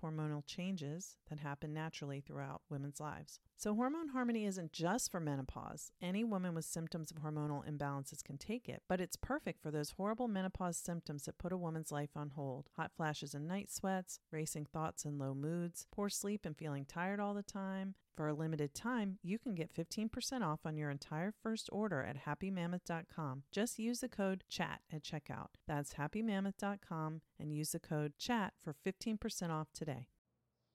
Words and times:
hormonal 0.00 0.46
changes 0.46 1.16
that 1.28 1.38
happen 1.38 1.72
naturally 1.72 2.20
throughout 2.20 2.62
women's 2.70 3.00
lives. 3.00 3.40
So, 3.62 3.76
Hormone 3.76 4.08
Harmony 4.08 4.44
isn't 4.44 4.72
just 4.72 5.12
for 5.12 5.20
menopause. 5.20 5.92
Any 6.02 6.24
woman 6.24 6.52
with 6.52 6.64
symptoms 6.64 7.12
of 7.12 7.18
hormonal 7.18 7.64
imbalances 7.64 8.20
can 8.24 8.36
take 8.36 8.68
it, 8.68 8.82
but 8.88 9.00
it's 9.00 9.14
perfect 9.14 9.62
for 9.62 9.70
those 9.70 9.92
horrible 9.92 10.26
menopause 10.26 10.76
symptoms 10.76 11.26
that 11.26 11.38
put 11.38 11.52
a 11.52 11.56
woman's 11.56 11.92
life 11.92 12.16
on 12.16 12.30
hold 12.30 12.70
hot 12.76 12.90
flashes 12.96 13.34
and 13.34 13.46
night 13.46 13.70
sweats, 13.70 14.18
racing 14.32 14.66
thoughts 14.66 15.04
and 15.04 15.16
low 15.16 15.32
moods, 15.32 15.86
poor 15.92 16.08
sleep 16.08 16.44
and 16.44 16.56
feeling 16.56 16.84
tired 16.84 17.20
all 17.20 17.34
the 17.34 17.42
time. 17.44 17.94
For 18.16 18.26
a 18.26 18.34
limited 18.34 18.74
time, 18.74 19.20
you 19.22 19.38
can 19.38 19.54
get 19.54 19.72
15% 19.72 20.42
off 20.42 20.58
on 20.64 20.76
your 20.76 20.90
entire 20.90 21.32
first 21.40 21.68
order 21.70 22.02
at 22.02 22.24
happymammoth.com. 22.24 23.44
Just 23.52 23.78
use 23.78 24.00
the 24.00 24.08
code 24.08 24.42
CHAT 24.48 24.80
at 24.92 25.04
checkout. 25.04 25.50
That's 25.68 25.94
happymammoth.com 25.94 27.20
and 27.38 27.54
use 27.54 27.70
the 27.70 27.78
code 27.78 28.14
CHAT 28.18 28.54
for 28.60 28.74
15% 28.84 29.50
off 29.50 29.68
today. 29.72 30.08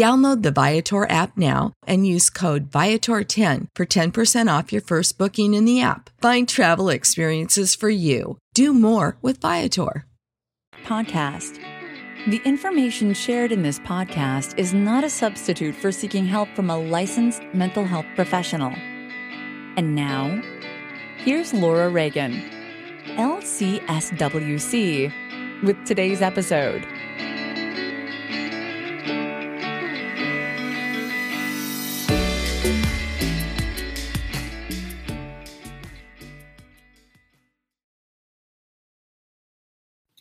Download 0.00 0.42
the 0.42 0.50
Viator 0.50 1.04
app 1.10 1.36
now 1.36 1.74
and 1.86 2.06
use 2.06 2.30
code 2.30 2.70
Viator10 2.70 3.66
for 3.74 3.84
10% 3.84 4.58
off 4.58 4.72
your 4.72 4.80
first 4.80 5.18
booking 5.18 5.52
in 5.52 5.66
the 5.66 5.82
app. 5.82 6.08
Find 6.22 6.48
travel 6.48 6.88
experiences 6.88 7.74
for 7.74 7.90
you. 7.90 8.38
Do 8.54 8.72
more 8.72 9.18
with 9.20 9.42
Viator. 9.42 10.06
Podcast. 10.86 11.60
The 12.28 12.40
information 12.46 13.12
shared 13.12 13.52
in 13.52 13.60
this 13.62 13.78
podcast 13.80 14.58
is 14.58 14.72
not 14.72 15.04
a 15.04 15.10
substitute 15.10 15.74
for 15.74 15.92
seeking 15.92 16.24
help 16.24 16.48
from 16.56 16.70
a 16.70 16.78
licensed 16.78 17.42
mental 17.52 17.84
health 17.84 18.06
professional. 18.14 18.72
And 19.76 19.94
now, 19.94 20.40
here's 21.18 21.52
Laura 21.52 21.90
Reagan, 21.90 22.42
LCSWC, 23.18 25.12
with 25.62 25.84
today's 25.84 26.22
episode. 26.22 26.86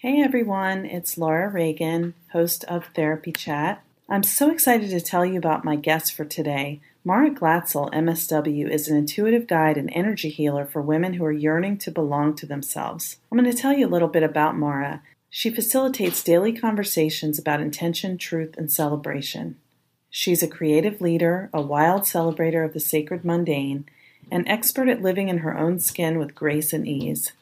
Hey 0.02 0.22
everyone, 0.22 0.86
it's 0.86 1.18
Laura 1.18 1.50
Reagan, 1.50 2.14
host 2.32 2.64
of 2.70 2.86
Therapy 2.96 3.34
Chat. 3.34 3.84
I'm 4.08 4.24
so 4.24 4.50
excited 4.50 4.92
to 4.92 5.02
tell 5.02 5.26
you 5.26 5.38
about 5.38 5.66
my 5.66 5.76
guest 5.76 6.14
for 6.14 6.24
today. 6.24 6.80
Mara 7.04 7.30
Glatzel, 7.30 7.94
MSW, 7.94 8.70
is 8.70 8.88
an 8.88 8.96
intuitive 8.96 9.46
guide 9.46 9.76
and 9.76 9.92
energy 9.92 10.30
healer 10.30 10.66
for 10.66 10.82
women 10.82 11.16
who 11.16 11.26
are 11.26 11.34
yearning 11.34 11.78
to 11.80 11.92
belong 11.92 12.34
to 12.38 12.46
themselves. 12.46 13.18
I'm 13.30 13.38
going 13.38 13.52
to 13.54 13.62
tell 13.62 13.74
you 13.74 13.88
a 13.88 13.92
little 13.92 14.08
bit 14.08 14.24
about 14.24 14.56
Mara. 14.56 15.02
She 15.30 15.50
facilitates 15.50 16.24
daily 16.24 16.54
conversations 16.54 17.38
about 17.38 17.60
intention, 17.60 18.18
truth, 18.18 18.56
and 18.58 18.72
celebration. 18.72 19.58
She's 20.10 20.42
a 20.42 20.48
creative 20.48 21.02
leader, 21.02 21.50
a 21.54 21.62
wild 21.62 22.04
celebrator 22.04 22.64
of 22.64 22.72
the 22.72 22.80
sacred 22.80 23.26
mundane, 23.26 23.84
an 24.32 24.48
expert 24.48 24.88
at 24.88 25.02
living 25.02 25.28
in 25.28 25.40
her 25.40 25.58
own 25.58 25.78
skin 25.78 26.18
with 26.18 26.36
grace 26.36 26.72
and 26.72 26.88
ease. 26.88 27.34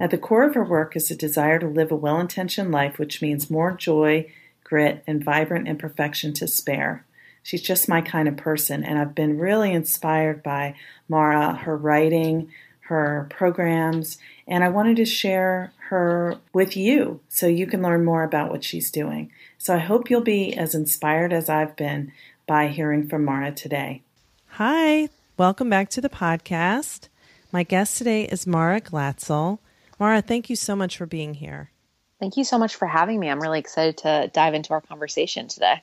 At 0.00 0.10
the 0.10 0.18
core 0.18 0.44
of 0.44 0.54
her 0.54 0.64
work 0.64 0.96
is 0.96 1.10
a 1.10 1.16
desire 1.16 1.58
to 1.58 1.66
live 1.66 1.92
a 1.92 1.96
well 1.96 2.18
intentioned 2.18 2.72
life, 2.72 2.98
which 2.98 3.22
means 3.22 3.50
more 3.50 3.72
joy, 3.72 4.30
grit, 4.64 5.04
and 5.06 5.22
vibrant 5.22 5.68
imperfection 5.68 6.32
to 6.34 6.48
spare. 6.48 7.04
She's 7.42 7.62
just 7.62 7.88
my 7.88 8.00
kind 8.00 8.26
of 8.26 8.36
person, 8.36 8.82
and 8.82 8.98
I've 8.98 9.14
been 9.14 9.38
really 9.38 9.72
inspired 9.72 10.42
by 10.42 10.74
Mara, 11.08 11.54
her 11.54 11.76
writing, 11.76 12.50
her 12.80 13.26
programs, 13.30 14.18
and 14.48 14.64
I 14.64 14.68
wanted 14.68 14.96
to 14.96 15.04
share 15.04 15.72
her 15.88 16.38
with 16.52 16.76
you 16.76 17.20
so 17.28 17.46
you 17.46 17.66
can 17.66 17.82
learn 17.82 18.04
more 18.04 18.24
about 18.24 18.50
what 18.50 18.64
she's 18.64 18.90
doing. 18.90 19.30
So 19.58 19.74
I 19.74 19.78
hope 19.78 20.10
you'll 20.10 20.22
be 20.22 20.54
as 20.54 20.74
inspired 20.74 21.32
as 21.32 21.48
I've 21.48 21.76
been 21.76 22.12
by 22.46 22.68
hearing 22.68 23.08
from 23.08 23.24
Mara 23.24 23.52
today. 23.52 24.02
Hi, 24.48 25.08
welcome 25.36 25.70
back 25.70 25.88
to 25.90 26.00
the 26.00 26.08
podcast. 26.08 27.08
My 27.52 27.62
guest 27.62 27.98
today 27.98 28.24
is 28.24 28.46
Mara 28.46 28.80
Glatzel. 28.80 29.58
Mara, 29.98 30.22
thank 30.22 30.50
you 30.50 30.56
so 30.56 30.74
much 30.74 30.96
for 30.96 31.06
being 31.06 31.34
here. 31.34 31.70
Thank 32.20 32.36
you 32.36 32.44
so 32.44 32.58
much 32.58 32.76
for 32.76 32.86
having 32.86 33.20
me. 33.20 33.28
I'm 33.28 33.40
really 33.40 33.58
excited 33.58 33.98
to 33.98 34.30
dive 34.32 34.54
into 34.54 34.72
our 34.72 34.80
conversation 34.80 35.48
today. 35.48 35.82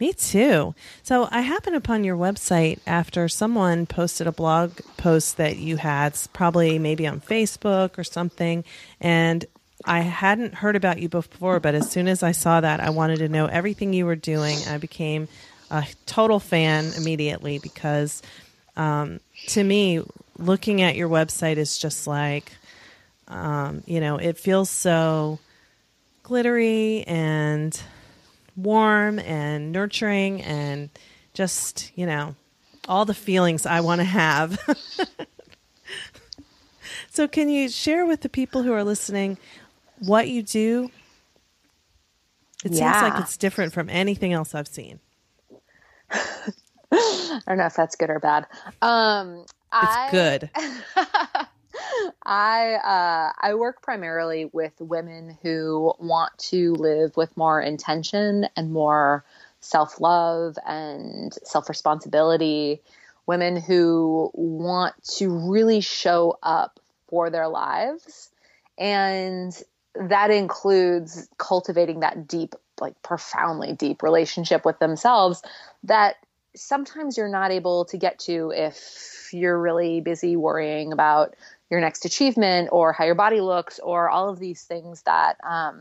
Me 0.00 0.12
too. 0.12 0.74
So 1.02 1.28
I 1.30 1.40
happened 1.40 1.74
upon 1.74 2.04
your 2.04 2.16
website 2.16 2.78
after 2.86 3.28
someone 3.28 3.84
posted 3.84 4.28
a 4.28 4.32
blog 4.32 4.78
post 4.96 5.38
that 5.38 5.56
you 5.56 5.76
had, 5.76 6.16
probably 6.32 6.78
maybe 6.78 7.06
on 7.06 7.20
Facebook 7.20 7.98
or 7.98 8.04
something, 8.04 8.64
and 9.00 9.44
I 9.84 10.00
hadn't 10.00 10.54
heard 10.54 10.76
about 10.76 11.00
you 11.00 11.08
before, 11.08 11.60
but 11.60 11.74
as 11.74 11.90
soon 11.90 12.08
as 12.08 12.22
I 12.22 12.32
saw 12.32 12.60
that, 12.60 12.80
I 12.80 12.90
wanted 12.90 13.18
to 13.18 13.28
know 13.28 13.46
everything 13.46 13.92
you 13.92 14.06
were 14.06 14.16
doing. 14.16 14.58
I 14.68 14.78
became 14.78 15.28
a 15.70 15.84
total 16.06 16.40
fan 16.40 16.92
immediately 16.96 17.58
because 17.58 18.22
um, 18.76 19.20
to 19.48 19.62
me, 19.62 20.02
looking 20.36 20.82
at 20.82 20.96
your 20.96 21.08
website 21.08 21.56
is 21.56 21.78
just 21.78 22.06
like, 22.06 22.52
um, 23.28 23.82
you 23.86 24.00
know, 24.00 24.16
it 24.16 24.38
feels 24.38 24.70
so 24.70 25.38
glittery 26.22 27.04
and 27.06 27.80
warm 28.56 29.18
and 29.20 29.70
nurturing 29.72 30.42
and 30.42 30.90
just, 31.34 31.92
you 31.96 32.06
know, 32.06 32.34
all 32.88 33.04
the 33.04 33.14
feelings 33.14 33.66
I 33.66 33.80
want 33.80 34.00
to 34.00 34.04
have. 34.04 34.58
so, 37.10 37.28
can 37.28 37.48
you 37.48 37.68
share 37.68 38.04
with 38.06 38.22
the 38.22 38.28
people 38.28 38.62
who 38.62 38.72
are 38.72 38.84
listening 38.84 39.38
what 40.00 40.28
you 40.28 40.42
do? 40.42 40.90
It 42.64 42.72
Yeah. 42.74 42.92
seems 42.92 43.02
like 43.02 43.20
it's 43.20 43.36
different 43.36 43.72
from 43.72 43.88
anything 43.88 44.32
else 44.32 44.54
I've 44.54 44.66
seen. 44.68 44.98
I 46.90 47.40
don't 47.46 47.58
know 47.58 47.66
if 47.66 47.74
that's 47.74 47.94
good 47.96 48.10
or 48.10 48.18
bad. 48.18 48.46
Um, 48.82 49.40
It's 49.40 49.50
I, 49.70 50.08
good. 50.10 50.50
I 52.24 52.74
uh, 52.74 53.32
I 53.40 53.54
work 53.54 53.82
primarily 53.82 54.50
with 54.52 54.72
women 54.80 55.38
who 55.42 55.94
want 55.98 56.36
to 56.50 56.74
live 56.74 57.16
with 57.16 57.36
more 57.36 57.60
intention 57.60 58.46
and 58.56 58.72
more 58.72 59.24
self 59.60 60.00
love 60.00 60.56
and 60.66 61.32
self 61.44 61.68
responsibility. 61.68 62.82
Women 63.26 63.60
who 63.60 64.30
want 64.32 64.94
to 65.16 65.28
really 65.50 65.82
show 65.82 66.38
up 66.42 66.80
for 67.08 67.28
their 67.28 67.48
lives, 67.48 68.30
and 68.78 69.52
that 69.94 70.30
includes 70.30 71.28
cultivating 71.36 72.00
that 72.00 72.26
deep, 72.26 72.54
like 72.80 73.00
profoundly 73.02 73.74
deep 73.74 74.02
relationship 74.02 74.64
with 74.64 74.78
themselves 74.78 75.42
that 75.82 76.16
sometimes 76.56 77.16
you're 77.16 77.28
not 77.28 77.50
able 77.50 77.84
to 77.86 77.96
get 77.96 78.18
to 78.18 78.52
if 78.54 79.28
you're 79.32 79.58
really 79.58 80.00
busy 80.00 80.36
worrying 80.36 80.92
about 80.92 81.34
your 81.70 81.80
next 81.80 82.04
achievement 82.04 82.70
or 82.72 82.92
how 82.92 83.04
your 83.04 83.14
body 83.14 83.40
looks 83.40 83.78
or 83.78 84.08
all 84.08 84.28
of 84.28 84.38
these 84.38 84.62
things 84.62 85.02
that 85.02 85.36
um, 85.44 85.80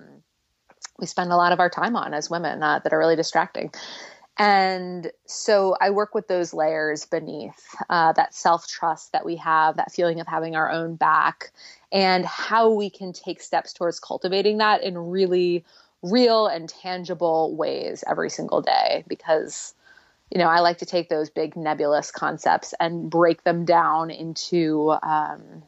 we 0.99 1.05
spend 1.05 1.31
a 1.31 1.35
lot 1.35 1.51
of 1.51 1.59
our 1.59 1.69
time 1.69 1.95
on 1.95 2.13
as 2.13 2.29
women 2.29 2.61
uh, 2.61 2.79
that 2.79 2.93
are 2.93 2.99
really 2.99 3.15
distracting. 3.15 3.71
And 4.39 5.11
so 5.25 5.75
I 5.81 5.89
work 5.89 6.13
with 6.13 6.27
those 6.27 6.53
layers 6.53 7.05
beneath 7.05 7.75
uh, 7.89 8.13
that 8.13 8.35
self 8.35 8.67
trust 8.67 9.11
that 9.11 9.25
we 9.25 9.35
have, 9.37 9.77
that 9.77 9.91
feeling 9.91 10.19
of 10.19 10.27
having 10.27 10.55
our 10.55 10.71
own 10.71 10.95
back, 10.95 11.51
and 11.91 12.23
how 12.25 12.69
we 12.69 12.89
can 12.89 13.13
take 13.13 13.41
steps 13.41 13.73
towards 13.73 13.99
cultivating 13.99 14.59
that 14.59 14.83
in 14.83 14.97
really 14.97 15.65
real 16.03 16.45
and 16.45 16.69
tangible 16.69 17.55
ways 17.55 18.03
every 18.07 18.29
single 18.29 18.61
day. 18.61 19.03
Because, 19.07 19.73
you 20.29 20.37
know, 20.37 20.47
I 20.47 20.59
like 20.59 20.77
to 20.79 20.85
take 20.85 21.09
those 21.09 21.31
big 21.31 21.55
nebulous 21.55 22.11
concepts 22.11 22.75
and 22.79 23.09
break 23.09 23.43
them 23.43 23.65
down 23.65 24.11
into 24.11 24.93
um, 25.01 25.63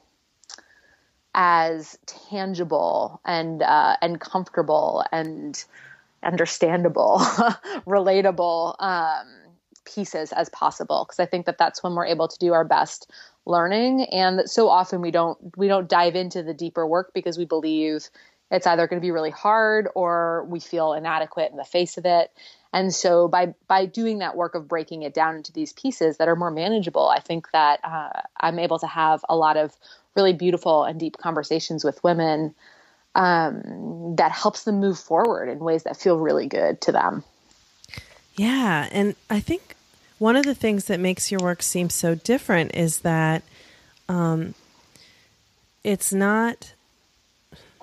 as 1.34 1.98
tangible 2.06 3.22
and 3.26 3.62
uh, 3.62 3.96
and 4.02 4.20
comfortable 4.20 5.04
and 5.12 5.64
understandable, 6.24 7.18
relatable 7.88 8.76
um, 8.82 9.28
pieces 9.86 10.32
as 10.32 10.50
possible. 10.50 11.06
Because 11.06 11.20
I 11.20 11.26
think 11.26 11.46
that 11.46 11.58
that's 11.58 11.84
when 11.84 11.96
we're 11.96 12.06
able 12.06 12.28
to 12.28 12.38
do 12.40 12.54
our 12.54 12.66
best 12.66 13.12
learning, 13.46 14.06
and 14.06 14.50
so 14.50 14.70
often 14.70 15.02
we 15.02 15.12
don't 15.12 15.38
we 15.58 15.68
don't 15.68 15.90
dive 15.90 16.16
into 16.16 16.44
the 16.44 16.54
deeper 16.54 16.86
work 16.86 17.12
because 17.14 17.38
we 17.38 17.46
believe 17.46 18.10
it's 18.52 18.66
either 18.66 18.88
going 18.88 19.00
to 19.00 19.06
be 19.06 19.12
really 19.12 19.30
hard 19.30 19.88
or 19.96 20.46
we 20.50 20.60
feel 20.60 20.94
inadequate 20.94 21.52
in 21.52 21.58
the 21.58 21.64
face 21.64 21.98
of 21.98 22.06
it. 22.06 22.32
And 22.74 22.94
so 22.94 23.28
by 23.28 23.54
by 23.68 23.86
doing 23.86 24.20
that 24.20 24.36
work 24.36 24.56
of 24.56 24.68
breaking 24.68 25.04
it 25.04 25.14
down 25.14 25.36
into 25.36 25.52
these 25.52 25.74
pieces 25.74 26.18
that 26.18 26.28
are 26.28 26.36
more 26.36 26.52
manageable, 26.52 27.10
I 27.10 27.20
think 27.20 27.52
that 27.52 27.80
uh, 27.84 28.10
I'm 28.40 28.60
able 28.60 28.80
to 28.80 28.88
have 28.88 29.24
a 29.28 29.36
lot 29.36 29.58
of 29.58 29.76
really 30.16 30.34
beautiful 30.34 30.84
and 30.84 31.00
deep 31.00 31.18
conversations 31.18 31.84
with 31.84 32.04
women 32.04 32.54
um, 33.16 34.16
that 34.18 34.32
helps 34.32 34.64
them 34.64 34.80
move 34.80 35.00
forward 35.00 35.50
in 35.50 35.60
ways 35.60 35.84
that 35.84 35.98
feel 35.98 36.18
really 36.18 36.48
good 36.48 36.82
to 36.82 36.92
them. 36.92 37.24
Yeah. 38.36 38.88
And 38.92 39.16
I 39.30 39.40
think 39.40 39.76
one 40.18 40.36
of 40.36 40.46
the 40.46 40.56
things 40.56 40.86
that 40.86 41.00
makes 41.00 41.32
your 41.32 41.40
work 41.42 41.62
seem 41.62 41.90
so 41.90 42.16
different 42.16 42.76
is 42.76 43.00
that 43.00 43.44
um, 44.08 44.54
it's 45.84 46.14
not, 46.14 46.74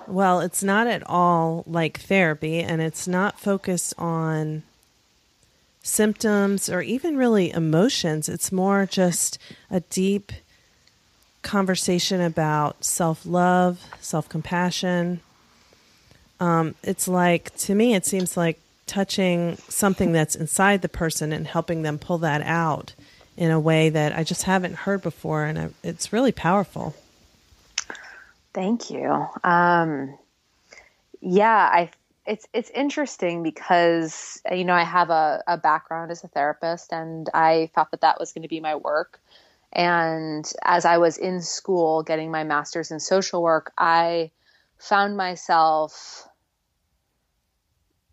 well, 0.07 0.39
it's 0.39 0.63
not 0.63 0.87
at 0.87 1.03
all 1.05 1.63
like 1.67 1.99
therapy 1.99 2.61
and 2.61 2.81
it's 2.81 3.07
not 3.07 3.39
focused 3.39 3.93
on 3.97 4.63
symptoms 5.83 6.69
or 6.69 6.81
even 6.81 7.17
really 7.17 7.51
emotions. 7.51 8.29
It's 8.29 8.51
more 8.51 8.85
just 8.85 9.39
a 9.71 9.79
deep 9.79 10.31
conversation 11.47 12.21
about 12.21 12.83
self 12.83 13.25
love, 13.25 13.83
self 14.01 14.27
compassion. 14.29 15.21
Um, 16.39 16.75
it's 16.83 17.07
like, 17.07 17.55
to 17.59 17.73
me, 17.73 17.95
it 17.95 18.05
seems 18.05 18.37
like 18.37 18.59
touching 18.85 19.55
something 19.69 20.11
that's 20.11 20.35
inside 20.35 20.81
the 20.81 20.89
person 20.89 21.33
and 21.33 21.47
helping 21.47 21.81
them 21.81 21.97
pull 21.97 22.19
that 22.19 22.41
out 22.43 22.93
in 23.35 23.49
a 23.49 23.59
way 23.59 23.89
that 23.89 24.15
I 24.15 24.23
just 24.23 24.43
haven't 24.43 24.75
heard 24.75 25.01
before. 25.01 25.45
And 25.45 25.73
it's 25.83 26.13
really 26.13 26.31
powerful. 26.31 26.95
Thank 28.53 28.89
you. 28.89 29.27
Um, 29.43 30.17
yeah, 31.21 31.69
I 31.71 31.91
it's 32.25 32.45
it's 32.53 32.69
interesting 32.71 33.41
because 33.41 34.41
you 34.51 34.65
know 34.65 34.73
I 34.73 34.83
have 34.83 35.09
a, 35.09 35.43
a 35.47 35.57
background 35.57 36.11
as 36.11 36.23
a 36.23 36.27
therapist, 36.27 36.91
and 36.91 37.29
I 37.33 37.69
thought 37.73 37.91
that 37.91 38.01
that 38.01 38.19
was 38.19 38.33
going 38.33 38.43
to 38.43 38.49
be 38.49 38.59
my 38.59 38.75
work. 38.75 39.19
And 39.73 40.49
as 40.63 40.85
I 40.85 40.97
was 40.97 41.17
in 41.17 41.41
school 41.41 42.03
getting 42.03 42.31
my 42.31 42.43
master's 42.43 42.91
in 42.91 42.99
social 42.99 43.41
work, 43.41 43.71
I 43.77 44.31
found 44.77 45.17
myself 45.17 46.27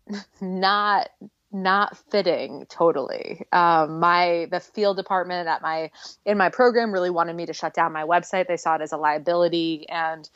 not 0.41 1.09
not 1.51 1.97
fitting 2.11 2.65
totally. 2.67 3.45
Um, 3.51 3.99
my 3.99 4.47
the 4.51 4.59
field 4.59 4.97
department 4.97 5.47
at 5.47 5.61
my 5.61 5.89
in 6.25 6.37
my 6.37 6.49
program 6.49 6.91
really 6.91 7.09
wanted 7.09 7.35
me 7.35 7.45
to 7.45 7.53
shut 7.53 7.73
down 7.73 7.93
my 7.93 8.03
website. 8.03 8.47
They 8.47 8.57
saw 8.57 8.75
it 8.75 8.81
as 8.81 8.91
a 8.91 8.97
liability, 8.97 9.87
and 9.87 10.29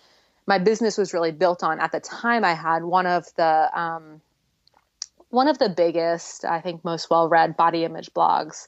my 0.48 0.60
business 0.60 0.98
was 0.98 1.14
really 1.14 1.32
built 1.32 1.62
on. 1.62 1.80
At 1.80 1.92
the 1.92 2.00
time, 2.00 2.46
I 2.46 2.54
had 2.54 2.84
one 2.84 3.06
of 3.06 3.26
the 3.36 3.80
um, 3.80 4.22
one 5.30 5.50
of 5.50 5.60
the 5.60 5.70
biggest, 5.70 6.46
I 6.46 6.62
think, 6.62 6.86
most 6.86 7.10
well 7.10 7.28
read 7.28 7.58
body 7.58 7.84
image 7.84 8.12
blogs 8.14 8.68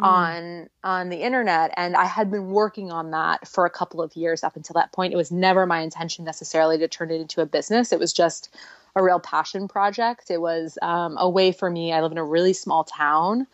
on 0.00 0.68
on 0.82 1.08
the 1.08 1.22
internet 1.22 1.72
and 1.76 1.96
i 1.96 2.04
had 2.04 2.30
been 2.30 2.48
working 2.48 2.90
on 2.90 3.12
that 3.12 3.46
for 3.46 3.64
a 3.64 3.70
couple 3.70 4.02
of 4.02 4.14
years 4.16 4.42
up 4.42 4.56
until 4.56 4.74
that 4.74 4.92
point. 4.92 5.12
It 5.12 5.16
was 5.16 5.30
never 5.30 5.66
my 5.66 5.80
intention 5.80 6.24
necessarily 6.24 6.78
to 6.78 6.88
turn 6.88 7.10
it 7.10 7.20
into 7.20 7.40
a 7.40 7.46
business. 7.46 7.92
It 7.92 8.00
was 8.00 8.12
just 8.12 8.54
a 8.96 9.02
real 9.02 9.20
passion 9.20 9.68
project. 9.68 10.30
It 10.30 10.40
was 10.40 10.78
um, 10.82 11.16
a 11.18 11.28
way 11.28 11.52
for 11.52 11.70
me 11.70 11.92
i 11.92 12.00
live 12.00 12.12
in 12.12 12.18
a 12.18 12.24
really 12.24 12.52
small 12.52 12.84
town 12.84 13.46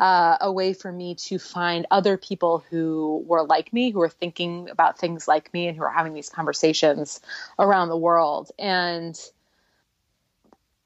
uh, 0.00 0.36
a 0.40 0.52
way 0.52 0.72
for 0.72 0.92
me 0.92 1.14
to 1.14 1.38
find 1.38 1.86
other 1.90 2.16
people 2.16 2.64
who 2.70 3.22
were 3.26 3.44
like 3.44 3.72
me 3.72 3.90
who 3.90 3.98
were 3.98 4.08
thinking 4.08 4.68
about 4.70 4.98
things 4.98 5.26
like 5.26 5.52
me 5.52 5.66
and 5.66 5.76
who 5.76 5.82
were 5.82 5.90
having 5.90 6.14
these 6.14 6.28
conversations 6.28 7.20
around 7.58 7.88
the 7.88 7.96
world. 7.96 8.50
And 8.58 9.18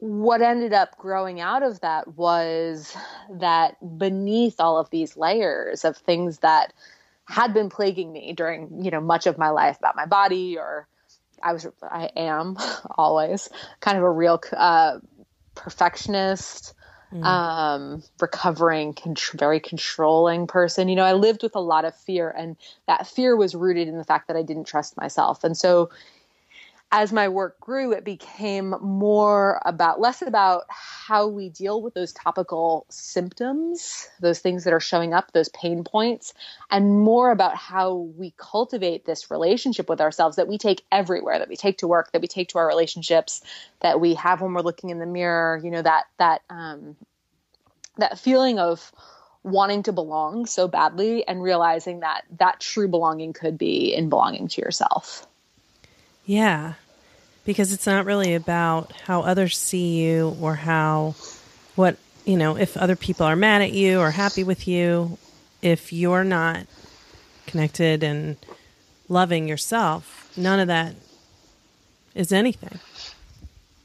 what 0.03 0.43
ended 0.43 0.73
up 0.73 0.99
growing 0.99 1.41
out 1.41 1.63
of 1.63 1.79
that 1.79 2.17
was 2.17 2.97
that 3.31 3.77
beneath 3.99 4.59
all 4.59 4.77
of 4.77 4.91
these 4.91 5.17
layers 5.17 5.85
of 5.85 5.97
things 5.97 6.39
that 6.39 6.73
had 7.25 7.55
been 7.55 7.71
plaguing 7.71 8.13
me 8.13 8.33
during 8.33 8.83
you 8.83 8.91
know 8.91 9.01
much 9.01 9.29
of 9.29 9.39
my 9.39 9.51
life 9.51 9.79
about 9.79 9.95
my 9.95 10.05
body 10.05 10.59
or 10.59 10.89
i 11.41 11.53
was 11.53 11.69
i 11.89 12.07
am 12.17 12.57
always 12.99 13.49
kind 13.79 13.97
of 13.97 14.03
a 14.03 14.11
real 14.11 14.43
uh, 14.57 14.99
perfectionist 15.55 16.75
um 17.23 18.03
recovering 18.21 18.95
con- 18.95 19.15
very 19.35 19.61
controlling 19.61 20.49
person. 20.49 20.89
You 20.89 20.97
know 20.97 21.05
i 21.05 21.13
lived 21.13 21.45
with 21.45 21.55
a 21.55 21.61
lot 21.61 21.85
of 21.85 21.95
fear 21.95 22.29
and 22.29 22.57
that 22.89 23.07
fear 23.07 23.37
was 23.37 23.55
rooted 23.55 23.87
in 23.87 23.99
the 23.99 24.05
fact 24.05 24.27
that 24.27 24.37
i 24.37 24.43
didn't 24.43 24.65
trust 24.65 24.97
myself. 24.97 25.45
And 25.45 25.57
so 25.57 25.91
as 26.95 27.11
my 27.11 27.27
work 27.27 27.59
grew, 27.59 27.93
it 27.93 28.05
became 28.05 28.75
more 28.83 29.63
about 29.65 29.99
less 29.99 30.21
about 30.21 30.65
how 30.69 31.27
we 31.27 31.49
deal 31.49 31.81
with 31.81 31.95
those 31.95 32.13
topical 32.13 32.85
symptoms, 32.91 34.09
those 34.21 34.41
things 34.41 34.65
that 34.65 34.75
are 34.75 34.81
showing 34.81 35.15
up, 35.15 35.33
those 35.33 35.49
pain 35.49 35.85
points, 35.85 36.35
and 36.71 37.01
more 37.01 37.31
about 37.31 37.57
how 37.57 37.95
we 37.95 38.35
cultivate 38.37 39.07
this 39.07 39.31
relationship 39.31 39.89
with 39.89 40.03
ourselves 40.03 40.37
that 40.37 40.49
we 40.49 40.59
take 40.59 40.85
everywhere, 40.93 41.39
that 41.39 41.49
we 41.49 41.57
take 41.57 41.79
to 41.79 41.89
work, 41.89 42.13
that 42.13 42.21
we 42.21 42.29
take 42.29 42.49
to 42.49 42.59
our 42.59 42.67
relationships, 42.67 43.41
that 43.81 43.99
we 43.99 44.13
have 44.13 44.43
when 44.43 44.53
we're 44.53 44.61
looking 44.61 44.91
in 44.91 44.99
the 44.99 45.07
mirror. 45.07 45.59
You 45.65 45.71
know 45.71 45.83
that 45.83 46.05
that 46.19 46.43
um, 46.51 46.95
that 47.97 48.19
feeling 48.19 48.59
of 48.59 48.93
wanting 49.43 49.83
to 49.85 49.93
belong 49.93 50.45
so 50.45 50.69
badly 50.69 51.27
and 51.27 51.43
realizing 51.43 52.01
that 52.01 52.25
that 52.39 52.61
true 52.61 52.87
belonging 52.87 53.33
could 53.33 53.57
be 53.57 53.95
in 53.95 54.11
belonging 54.11 54.47
to 54.49 54.61
yourself. 54.61 55.27
Yeah. 56.25 56.75
Because 57.45 57.73
it's 57.73 57.87
not 57.87 58.07
really 58.07 58.35
about 58.35 58.93
how 59.05 59.23
others 59.23 59.59
see 59.59 60.01
you 60.01 60.37
or 60.41 60.55
how, 60.55 61.15
what, 61.75 61.97
you 62.25 62.37
know, 62.37 62.57
if 62.57 62.77
other 62.77 62.95
people 62.95 63.27
are 63.27 63.35
mad 63.35 63.63
at 63.63 63.73
you 63.73 63.99
or 63.99 64.11
happy 64.13 64.45
with 64.45 64.69
you, 64.69 65.19
if 65.61 65.93
you're 65.93 66.25
not 66.25 66.67
connected 67.47 68.05
and 68.05 68.37
loving 69.09 69.49
yourself, 69.49 70.31
none 70.37 70.61
of 70.61 70.69
that 70.69 70.95
is 72.15 72.33
anything. 72.33 72.79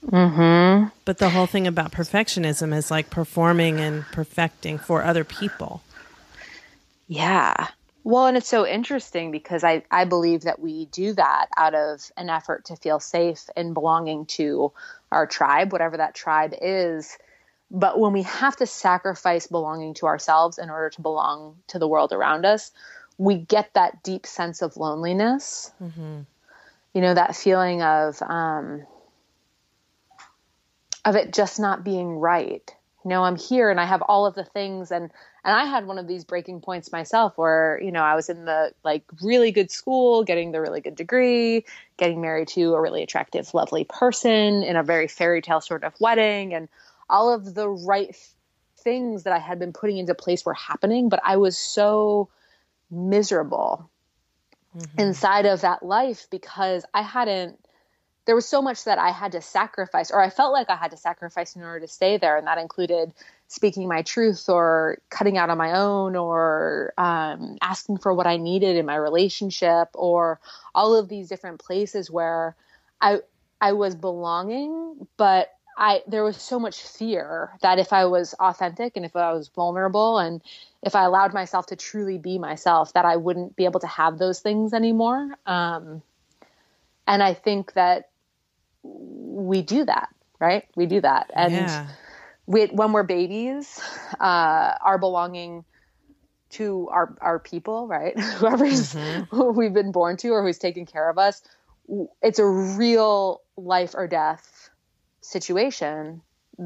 Mm-hmm. 0.05 0.89
But 1.05 1.17
the 1.17 1.29
whole 1.29 1.47
thing 1.47 1.67
about 1.67 1.91
perfectionism 1.91 2.75
is 2.75 2.91
like 2.91 3.09
performing 3.09 3.79
and 3.79 4.03
perfecting 4.11 4.77
for 4.77 5.03
other 5.03 5.23
people. 5.23 5.81
Yeah. 7.07 7.67
Well, 8.07 8.27
and 8.27 8.37
it's 8.37 8.47
so 8.47 8.65
interesting 8.65 9.31
because 9.31 9.65
I, 9.65 9.83
I 9.91 10.05
believe 10.05 10.43
that 10.43 10.61
we 10.61 10.85
do 10.85 11.11
that 11.15 11.47
out 11.57 11.75
of 11.75 12.09
an 12.15 12.29
effort 12.29 12.63
to 12.67 12.77
feel 12.77 13.01
safe 13.01 13.49
and 13.53 13.73
belonging 13.73 14.27
to 14.27 14.71
our 15.11 15.27
tribe, 15.27 15.73
whatever 15.73 15.97
that 15.97 16.15
tribe 16.15 16.53
is. 16.61 17.17
But 17.69 17.99
when 17.99 18.13
we 18.13 18.21
have 18.21 18.55
to 18.55 18.65
sacrifice 18.65 19.47
belonging 19.47 19.93
to 19.95 20.05
ourselves 20.05 20.57
in 20.57 20.69
order 20.69 20.89
to 20.91 21.01
belong 21.01 21.57
to 21.67 21.79
the 21.79 21.87
world 21.89 22.13
around 22.13 22.45
us, 22.45 22.71
we 23.17 23.35
get 23.35 23.73
that 23.73 24.03
deep 24.03 24.25
sense 24.25 24.61
of 24.61 24.77
loneliness. 24.77 25.69
Mm-hmm. 25.83 26.21
You 26.93 27.01
know, 27.01 27.13
that 27.13 27.35
feeling 27.35 27.81
of, 27.81 28.21
um, 28.21 28.87
of 31.03 31.17
it 31.17 31.33
just 31.33 31.59
not 31.59 31.83
being 31.83 32.11
right. 32.11 32.73
You 33.03 33.09
know, 33.09 33.23
I'm 33.23 33.35
here 33.35 33.69
and 33.69 33.81
I 33.81 33.85
have 33.85 34.01
all 34.01 34.25
of 34.25 34.33
the 34.33 34.45
things 34.45 34.93
and 34.93 35.11
and 35.47 35.55
I 35.55 35.63
had 35.63 35.87
one 35.87 35.97
of 35.97 36.07
these 36.07 36.25
breaking 36.25 36.59
points 36.59 36.91
myself 36.91 37.37
where, 37.37 37.79
you 37.81 37.93
know, 37.93 38.03
I 38.03 38.15
was 38.15 38.27
in 38.27 38.43
the 38.43 38.73
like 38.83 39.03
really 39.21 39.53
good 39.53 39.71
school, 39.71 40.25
getting 40.25 40.51
the 40.51 40.59
really 40.59 40.81
good 40.81 40.95
degree, 40.95 41.63
getting 41.95 42.19
married 42.19 42.49
to 42.49 42.73
a 42.73 42.81
really 42.81 43.01
attractive, 43.01 43.53
lovely 43.53 43.85
person 43.85 44.61
in 44.63 44.75
a 44.75 44.83
very 44.83 45.07
fairy 45.07 45.41
tale 45.41 45.61
sort 45.61 45.85
of 45.85 45.93
wedding 46.01 46.53
and 46.53 46.67
all 47.09 47.33
of 47.33 47.55
the 47.55 47.69
right 47.69 48.13
things 48.79 49.23
that 49.23 49.31
I 49.31 49.39
had 49.39 49.57
been 49.57 49.71
putting 49.71 49.97
into 49.97 50.13
place 50.13 50.43
were 50.43 50.53
happening, 50.53 51.07
but 51.07 51.21
I 51.23 51.37
was 51.37 51.57
so 51.57 52.27
miserable 52.91 53.89
mm-hmm. 54.77 54.99
inside 54.99 55.45
of 55.45 55.61
that 55.61 55.81
life 55.81 56.27
because 56.29 56.83
I 56.93 57.03
hadn't 57.03 57.57
there 58.25 58.35
was 58.35 58.45
so 58.45 58.61
much 58.61 58.83
that 58.83 58.99
I 58.99 59.11
had 59.11 59.31
to 59.31 59.41
sacrifice, 59.41 60.11
or 60.11 60.21
I 60.21 60.29
felt 60.29 60.51
like 60.51 60.69
I 60.69 60.75
had 60.75 60.91
to 60.91 60.97
sacrifice 60.97 61.55
in 61.55 61.63
order 61.63 61.79
to 61.79 61.87
stay 61.87 62.17
there. 62.17 62.35
And 62.35 62.45
that 62.45 62.57
included 62.57 63.13
speaking 63.47 63.87
my 63.87 64.01
truth 64.01 64.49
or 64.49 64.97
cutting 65.09 65.37
out 65.37 65.49
on 65.49 65.57
my 65.57 65.71
own 65.73 66.15
or 66.15 66.93
um, 66.97 67.57
asking 67.61 67.97
for 67.97 68.13
what 68.13 68.27
I 68.27 68.37
needed 68.37 68.75
in 68.75 68.85
my 68.85 68.95
relationship 68.95 69.89
or 69.93 70.39
all 70.75 70.95
of 70.95 71.07
these 71.07 71.29
different 71.29 71.59
places 71.59 72.11
where 72.11 72.55
I, 72.99 73.19
I 73.61 73.73
was 73.73 73.95
belonging, 73.95 75.07
but 75.15 75.53
I, 75.77 76.01
there 76.07 76.23
was 76.23 76.37
so 76.37 76.59
much 76.59 76.81
fear 76.81 77.51
that 77.61 77.79
if 77.79 77.93
I 77.93 78.05
was 78.05 78.33
authentic 78.33 78.97
and 78.97 79.05
if 79.05 79.15
I 79.15 79.31
was 79.31 79.47
vulnerable 79.49 80.17
and 80.17 80.41
if 80.81 80.95
I 80.95 81.03
allowed 81.03 81.33
myself 81.33 81.67
to 81.67 81.75
truly 81.75 82.17
be 82.17 82.39
myself, 82.39 82.93
that 82.93 83.05
I 83.05 83.15
wouldn't 83.15 83.55
be 83.55 83.65
able 83.65 83.79
to 83.81 83.87
have 83.87 84.17
those 84.17 84.39
things 84.39 84.73
anymore. 84.73 85.35
Um, 85.45 86.01
and 87.05 87.23
I 87.23 87.33
think 87.33 87.73
that 87.73 88.09
we 88.83 89.61
do 89.61 89.85
that, 89.85 90.09
right? 90.39 90.65
We 90.75 90.87
do 90.87 90.99
that. 91.01 91.31
And 91.33 91.53
yeah. 91.53 91.87
We, 92.47 92.65
when 92.67 92.93
we're 92.93 93.03
babies, 93.03 93.79
uh, 94.19 94.73
our 94.81 94.97
belonging 94.97 95.65
to 96.51 96.87
our, 96.89 97.15
our 97.21 97.39
people, 97.39 97.87
right? 97.87 98.17
Whoever's 98.19 98.93
mm-hmm. 98.93 99.53
we've 99.53 99.73
been 99.73 99.91
born 99.91 100.17
to 100.17 100.29
or 100.29 100.43
who's 100.43 100.57
taking 100.57 100.85
care 100.85 101.09
of 101.09 101.17
us, 101.17 101.41
it's 102.21 102.39
a 102.39 102.45
real 102.45 103.41
life 103.57 103.93
or 103.93 104.07
death 104.07 104.69
situation 105.21 106.21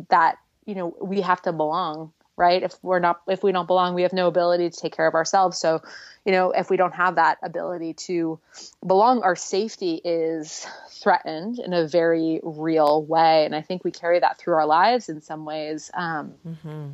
that, 0.09 0.38
you 0.65 0.75
know, 0.75 0.95
we 1.01 1.21
have 1.21 1.41
to 1.41 1.51
belong 1.51 2.13
right? 2.41 2.63
If 2.63 2.74
we're 2.81 3.00
not 3.00 3.21
if 3.27 3.43
we 3.43 3.51
don't 3.51 3.67
belong 3.67 3.93
we 3.93 4.01
have 4.01 4.13
no 4.13 4.27
ability 4.27 4.71
to 4.71 4.77
take 4.77 4.95
care 4.98 5.07
of 5.07 5.13
ourselves. 5.13 5.60
So 5.60 5.81
you 6.25 6.31
know 6.31 6.51
if 6.51 6.71
we 6.71 6.75
don't 6.75 6.95
have 6.95 7.15
that 7.15 7.38
ability 7.43 7.93
to 8.07 8.39
belong 8.86 9.21
our 9.21 9.36
safety 9.36 10.01
is 10.03 10.65
threatened 10.89 11.60
in 11.60 11.71
a 11.74 11.88
very 11.88 12.39
real 12.43 13.05
way. 13.05 13.45
And 13.45 13.55
i 13.55 13.62
think 13.62 13.83
we 13.83 13.91
carry 13.91 14.19
that 14.19 14.39
through 14.39 14.55
our 14.55 14.65
lives 14.65 15.07
in 15.07 15.21
some 15.21 15.45
ways 15.45 15.91
um, 15.93 16.33
mm-hmm. 16.45 16.88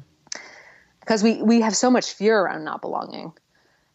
because 1.00 1.24
we 1.24 1.42
we 1.42 1.62
have 1.62 1.76
so 1.76 1.90
much 1.90 2.14
fear 2.14 2.38
around 2.38 2.66
not 2.66 2.82
belonging 2.82 3.32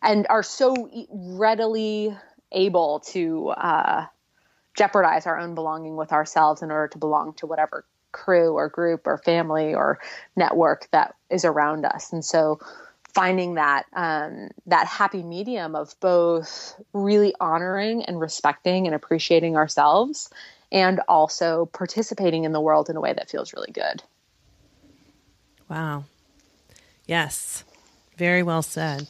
and 0.03 0.27
are 0.31 0.43
so 0.43 0.75
readily 1.11 2.17
able 2.51 3.01
to 3.01 3.49
uh, 3.51 4.07
jeopardize 4.75 5.27
our 5.27 5.39
own 5.39 5.55
belonging 5.55 5.97
with 5.97 6.13
ourselves 6.13 6.63
in 6.63 6.71
order 6.71 6.89
to 6.89 6.99
belong 6.99 7.35
to 7.35 7.47
whatever 7.47 7.85
crew 8.13 8.53
or 8.53 8.69
group 8.69 9.07
or 9.07 9.19
family 9.19 9.75
or 9.75 9.99
network 10.37 10.89
that 10.93 11.15
is 11.31 11.45
around 11.45 11.85
us. 11.85 12.13
And 12.13 12.25
so 12.25 12.61
finding 13.15 13.55
that 13.55 13.85
um, 13.95 14.51
that 14.67 14.87
happy 14.87 15.23
medium 15.23 15.75
of 15.75 15.95
both 16.01 16.75
really 16.93 17.35
honoring 17.41 18.05
and 18.05 18.21
respecting 18.21 18.87
and 18.87 18.95
appreciating 18.95 19.57
ourselves 19.57 20.31
and 20.71 21.01
also 21.07 21.67
participating 21.67 22.45
in 22.45 22.53
the 22.53 22.61
world 22.61 22.89
in 22.89 22.97
a 22.97 23.01
way 23.01 23.13
that 23.13 23.31
feels 23.31 23.53
really 23.53 23.73
good. 23.73 24.03
Wow. 25.69 26.05
Yes. 27.07 27.65
Very 28.17 28.43
well 28.43 28.63
said. 28.63 29.07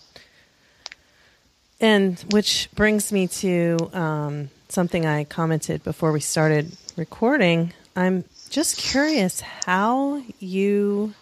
And 1.80 2.18
which 2.30 2.68
brings 2.74 3.12
me 3.12 3.26
to 3.28 3.90
um, 3.92 4.50
something 4.68 5.04
I 5.04 5.24
commented 5.24 5.82
before 5.82 6.12
we 6.12 6.20
started 6.20 6.76
recording. 6.96 7.72
I'm 7.96 8.24
just 8.52 8.76
curious 8.76 9.40
how 9.40 10.22
you 10.38 11.14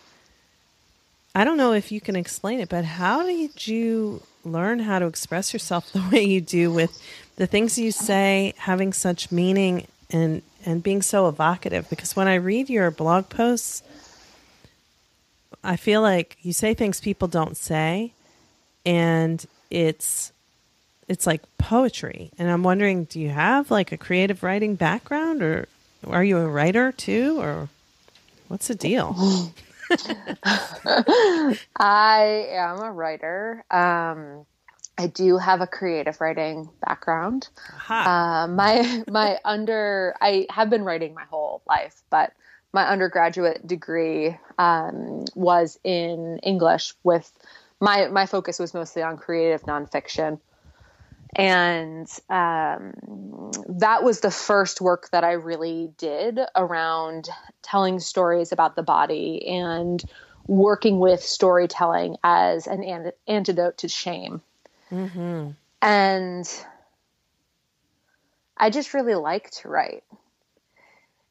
I 1.32 1.44
don't 1.44 1.56
know 1.56 1.72
if 1.72 1.92
you 1.92 2.00
can 2.00 2.16
explain 2.16 2.58
it, 2.58 2.68
but 2.68 2.84
how 2.84 3.22
did 3.24 3.68
you 3.68 4.20
learn 4.44 4.80
how 4.80 4.98
to 4.98 5.06
express 5.06 5.52
yourself 5.52 5.92
the 5.92 6.04
way 6.12 6.24
you 6.24 6.40
do 6.40 6.72
with 6.72 7.00
the 7.36 7.46
things 7.46 7.78
you 7.78 7.92
say 7.92 8.52
having 8.58 8.92
such 8.92 9.30
meaning 9.30 9.86
and 10.10 10.42
and 10.66 10.82
being 10.82 11.02
so 11.02 11.28
evocative? 11.28 11.88
Because 11.88 12.16
when 12.16 12.26
I 12.26 12.34
read 12.34 12.68
your 12.68 12.90
blog 12.90 13.28
posts 13.28 13.82
I 15.62 15.76
feel 15.76 16.02
like 16.02 16.36
you 16.42 16.52
say 16.52 16.74
things 16.74 17.00
people 17.00 17.28
don't 17.28 17.56
say 17.56 18.12
and 18.84 19.46
it's 19.70 20.32
it's 21.06 21.26
like 21.26 21.42
poetry. 21.58 22.32
And 22.38 22.50
I'm 22.50 22.64
wondering 22.64 23.04
do 23.04 23.20
you 23.20 23.28
have 23.28 23.70
like 23.70 23.92
a 23.92 23.96
creative 23.96 24.42
writing 24.42 24.74
background 24.74 25.42
or 25.42 25.68
are 26.06 26.24
you 26.24 26.38
a 26.38 26.48
writer 26.48 26.92
too, 26.92 27.40
or 27.40 27.68
what's 28.48 28.68
the 28.68 28.74
deal? 28.74 29.14
I 31.76 32.48
am 32.50 32.80
a 32.80 32.92
writer. 32.92 33.64
Um, 33.70 34.46
I 34.96 35.06
do 35.06 35.38
have 35.38 35.60
a 35.60 35.66
creative 35.66 36.20
writing 36.20 36.68
background. 36.86 37.48
Uh, 37.88 38.46
my 38.48 39.04
my 39.08 39.38
under 39.44 40.14
I 40.20 40.46
have 40.50 40.70
been 40.70 40.84
writing 40.84 41.14
my 41.14 41.24
whole 41.24 41.62
life, 41.66 42.02
but 42.10 42.32
my 42.72 42.86
undergraduate 42.86 43.66
degree 43.66 44.36
um, 44.58 45.24
was 45.34 45.78
in 45.82 46.38
English. 46.42 46.94
With 47.02 47.30
my 47.80 48.08
my 48.08 48.26
focus 48.26 48.58
was 48.58 48.74
mostly 48.74 49.02
on 49.02 49.16
creative 49.16 49.62
nonfiction 49.62 50.38
and 51.36 52.08
um, 52.28 52.92
that 53.68 54.02
was 54.02 54.20
the 54.20 54.30
first 54.30 54.80
work 54.80 55.10
that 55.10 55.24
I 55.24 55.32
really 55.32 55.92
did 55.96 56.40
around 56.56 57.28
telling 57.62 58.00
stories 58.00 58.52
about 58.52 58.76
the 58.76 58.82
body 58.82 59.46
and 59.46 60.04
working 60.46 60.98
with 60.98 61.22
storytelling 61.22 62.16
as 62.24 62.66
an, 62.66 62.82
an- 62.82 63.12
antidote 63.28 63.78
to 63.78 63.88
shame. 63.88 64.42
Mm-hmm. 64.90 65.50
And 65.82 66.64
I 68.56 68.70
just 68.70 68.92
really 68.92 69.14
like 69.14 69.50
to 69.50 69.68
write. 69.68 70.04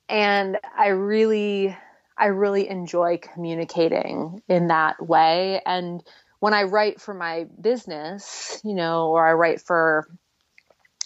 And 0.07 0.57
I 0.75 0.87
really, 0.87 1.77
I 2.17 2.27
really 2.27 2.67
enjoy 2.67 3.19
communicating 3.21 4.41
in 4.47 4.67
that 4.67 5.05
way. 5.05 5.61
And 5.65 6.03
when 6.39 6.53
I 6.53 6.63
write 6.63 7.01
for 7.01 7.13
my 7.13 7.45
business, 7.59 8.61
you 8.63 8.73
know, 8.73 9.09
or 9.09 9.27
I 9.27 9.33
write 9.33 9.61
for 9.61 10.07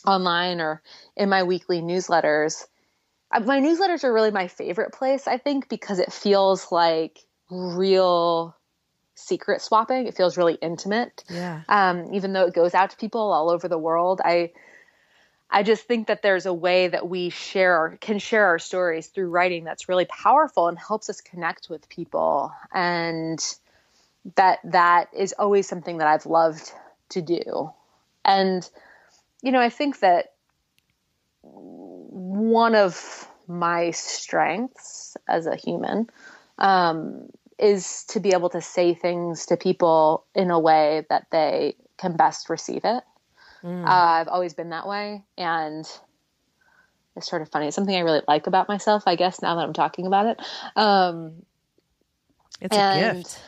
online 0.06 0.62
or 0.62 0.82
in 1.16 1.30
my 1.30 1.44
weekly 1.44 1.82
newsletters, 1.82 2.66
my 3.32 3.60
newsletters 3.60 4.04
are 4.04 4.14
really 4.14 4.32
my 4.32 4.48
favorite 4.48 4.94
place, 4.94 5.28
I 5.28 5.38
think, 5.38 5.70
because 5.70 6.00
it 6.00 6.14
feels 6.14 6.72
like 6.72 7.20
real 7.50 8.56
secret 9.16 9.62
swapping. 9.62 10.08
It 10.08 10.16
feels 10.16 10.38
really 10.38 10.56
intimate. 10.56 11.24
Yeah. 11.30 11.62
Um, 11.68 12.14
even 12.14 12.34
though 12.34 12.46
it 12.46 12.54
goes 12.54 12.74
out 12.74 12.92
to 12.92 12.98
people 12.98 13.32
all 13.32 13.50
over 13.50 13.68
the 13.68 13.78
world, 13.78 14.22
I 14.24 14.52
I 15.50 15.62
just 15.62 15.84
think 15.84 16.08
that 16.08 16.24
there's 16.24 16.48
a 16.48 16.54
way 16.54 16.88
that 16.88 17.08
we 17.08 17.30
share 17.30 17.98
can 18.02 18.18
share 18.18 18.48
our 18.48 18.60
stories 18.60 19.08
through 19.08 19.30
writing 19.30 19.64
that's 19.64 19.88
really 19.88 20.06
powerful 20.06 20.68
and 20.68 20.78
helps 20.78 21.10
us 21.10 21.22
connect 21.22 21.70
with 21.70 21.88
people. 21.90 22.52
And 22.74 23.40
that 24.36 24.60
that 24.64 25.10
is 25.14 25.34
always 25.38 25.68
something 25.68 25.98
that 25.98 26.08
I've 26.08 26.26
loved 26.26 26.72
to 27.10 27.22
do. 27.22 27.72
And 28.26 28.68
you 29.42 29.52
know, 29.52 29.60
I 29.60 29.70
think 29.70 30.00
that 30.00 30.34
one 31.42 32.76
of 32.76 33.28
my 33.48 33.92
strengths 33.92 35.18
as 35.28 35.48
a 35.48 35.56
human 35.56 36.10
um, 36.58 37.30
is 37.60 38.06
to 38.10 38.20
be 38.20 38.30
able 38.30 38.50
to 38.50 38.62
say 38.62 38.94
things 38.94 39.48
to 39.48 39.58
people 39.58 40.26
in 40.34 40.50
a 40.50 40.60
way 40.60 41.06
that 41.10 41.28
they 41.32 41.76
can 41.98 42.16
best 42.16 42.50
receive 42.50 42.82
it. 42.86 43.04
Mm. 43.64 43.86
Uh, 43.86 43.90
I've 43.90 44.28
always 44.28 44.54
been 44.54 44.70
that 44.70 44.88
way, 44.88 45.24
and 45.38 45.86
it's 47.16 47.30
sort 47.30 47.42
of 47.42 47.50
funny. 47.50 47.68
It's 47.68 47.76
something 47.76 47.96
I 47.96 48.00
really 48.00 48.22
like 48.28 48.48
about 48.48 48.68
myself, 48.68 49.04
I 49.06 49.16
guess, 49.16 49.42
now 49.42 49.56
that 49.56 49.62
I'm 49.62 49.74
talking 49.74 50.08
about 50.08 50.26
it. 50.26 50.42
Um, 50.76 51.44
it's 52.62 52.76
a 52.76 53.14
gift. 53.14 53.40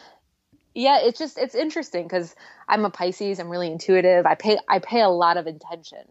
Yeah, 0.75 0.99
it's 0.99 1.17
just 1.17 1.37
it's 1.37 1.55
interesting 1.55 2.03
because 2.03 2.35
I'm 2.67 2.83
a 2.83 2.89
Pisces. 2.89 3.39
I'm 3.39 3.49
really 3.49 3.71
intuitive. 3.71 4.25
I 4.25 4.35
pay 4.35 4.59
I 4.67 4.79
pay 4.79 5.01
a 5.01 5.09
lot 5.09 5.37
of 5.37 5.47
attention 5.47 6.05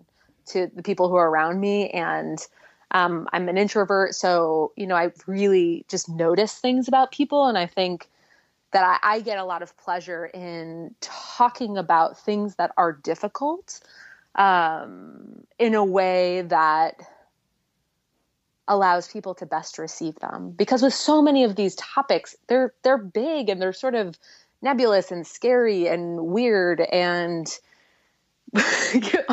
to 0.46 0.70
the 0.74 0.82
people 0.82 1.10
who 1.10 1.16
are 1.16 1.28
around 1.28 1.60
me, 1.60 1.90
and 1.90 2.38
um, 2.90 3.28
I'm 3.32 3.48
an 3.50 3.58
introvert, 3.58 4.14
so 4.14 4.72
you 4.74 4.86
know 4.86 4.96
I 4.96 5.12
really 5.26 5.84
just 5.88 6.08
notice 6.08 6.54
things 6.54 6.88
about 6.88 7.12
people, 7.12 7.46
and 7.46 7.58
I 7.58 7.66
think 7.66 8.08
that 8.72 9.00
I, 9.02 9.16
I 9.16 9.20
get 9.20 9.38
a 9.38 9.44
lot 9.44 9.62
of 9.62 9.76
pleasure 9.76 10.26
in 10.26 10.94
talking 11.00 11.76
about 11.76 12.18
things 12.18 12.56
that 12.56 12.72
are 12.78 12.92
difficult 12.92 13.80
um, 14.34 15.44
in 15.58 15.74
a 15.74 15.84
way 15.84 16.42
that 16.42 17.00
allows 18.66 19.08
people 19.08 19.34
to 19.34 19.44
best 19.44 19.78
receive 19.78 20.14
them 20.20 20.50
because 20.50 20.80
with 20.82 20.94
so 20.94 21.20
many 21.20 21.44
of 21.44 21.54
these 21.54 21.74
topics 21.74 22.34
they're 22.46 22.72
they're 22.82 22.96
big 22.96 23.50
and 23.50 23.60
they're 23.60 23.74
sort 23.74 23.94
of 23.94 24.18
nebulous 24.64 25.12
and 25.12 25.26
scary 25.26 25.86
and 25.86 26.26
weird 26.26 26.80
and 26.80 27.46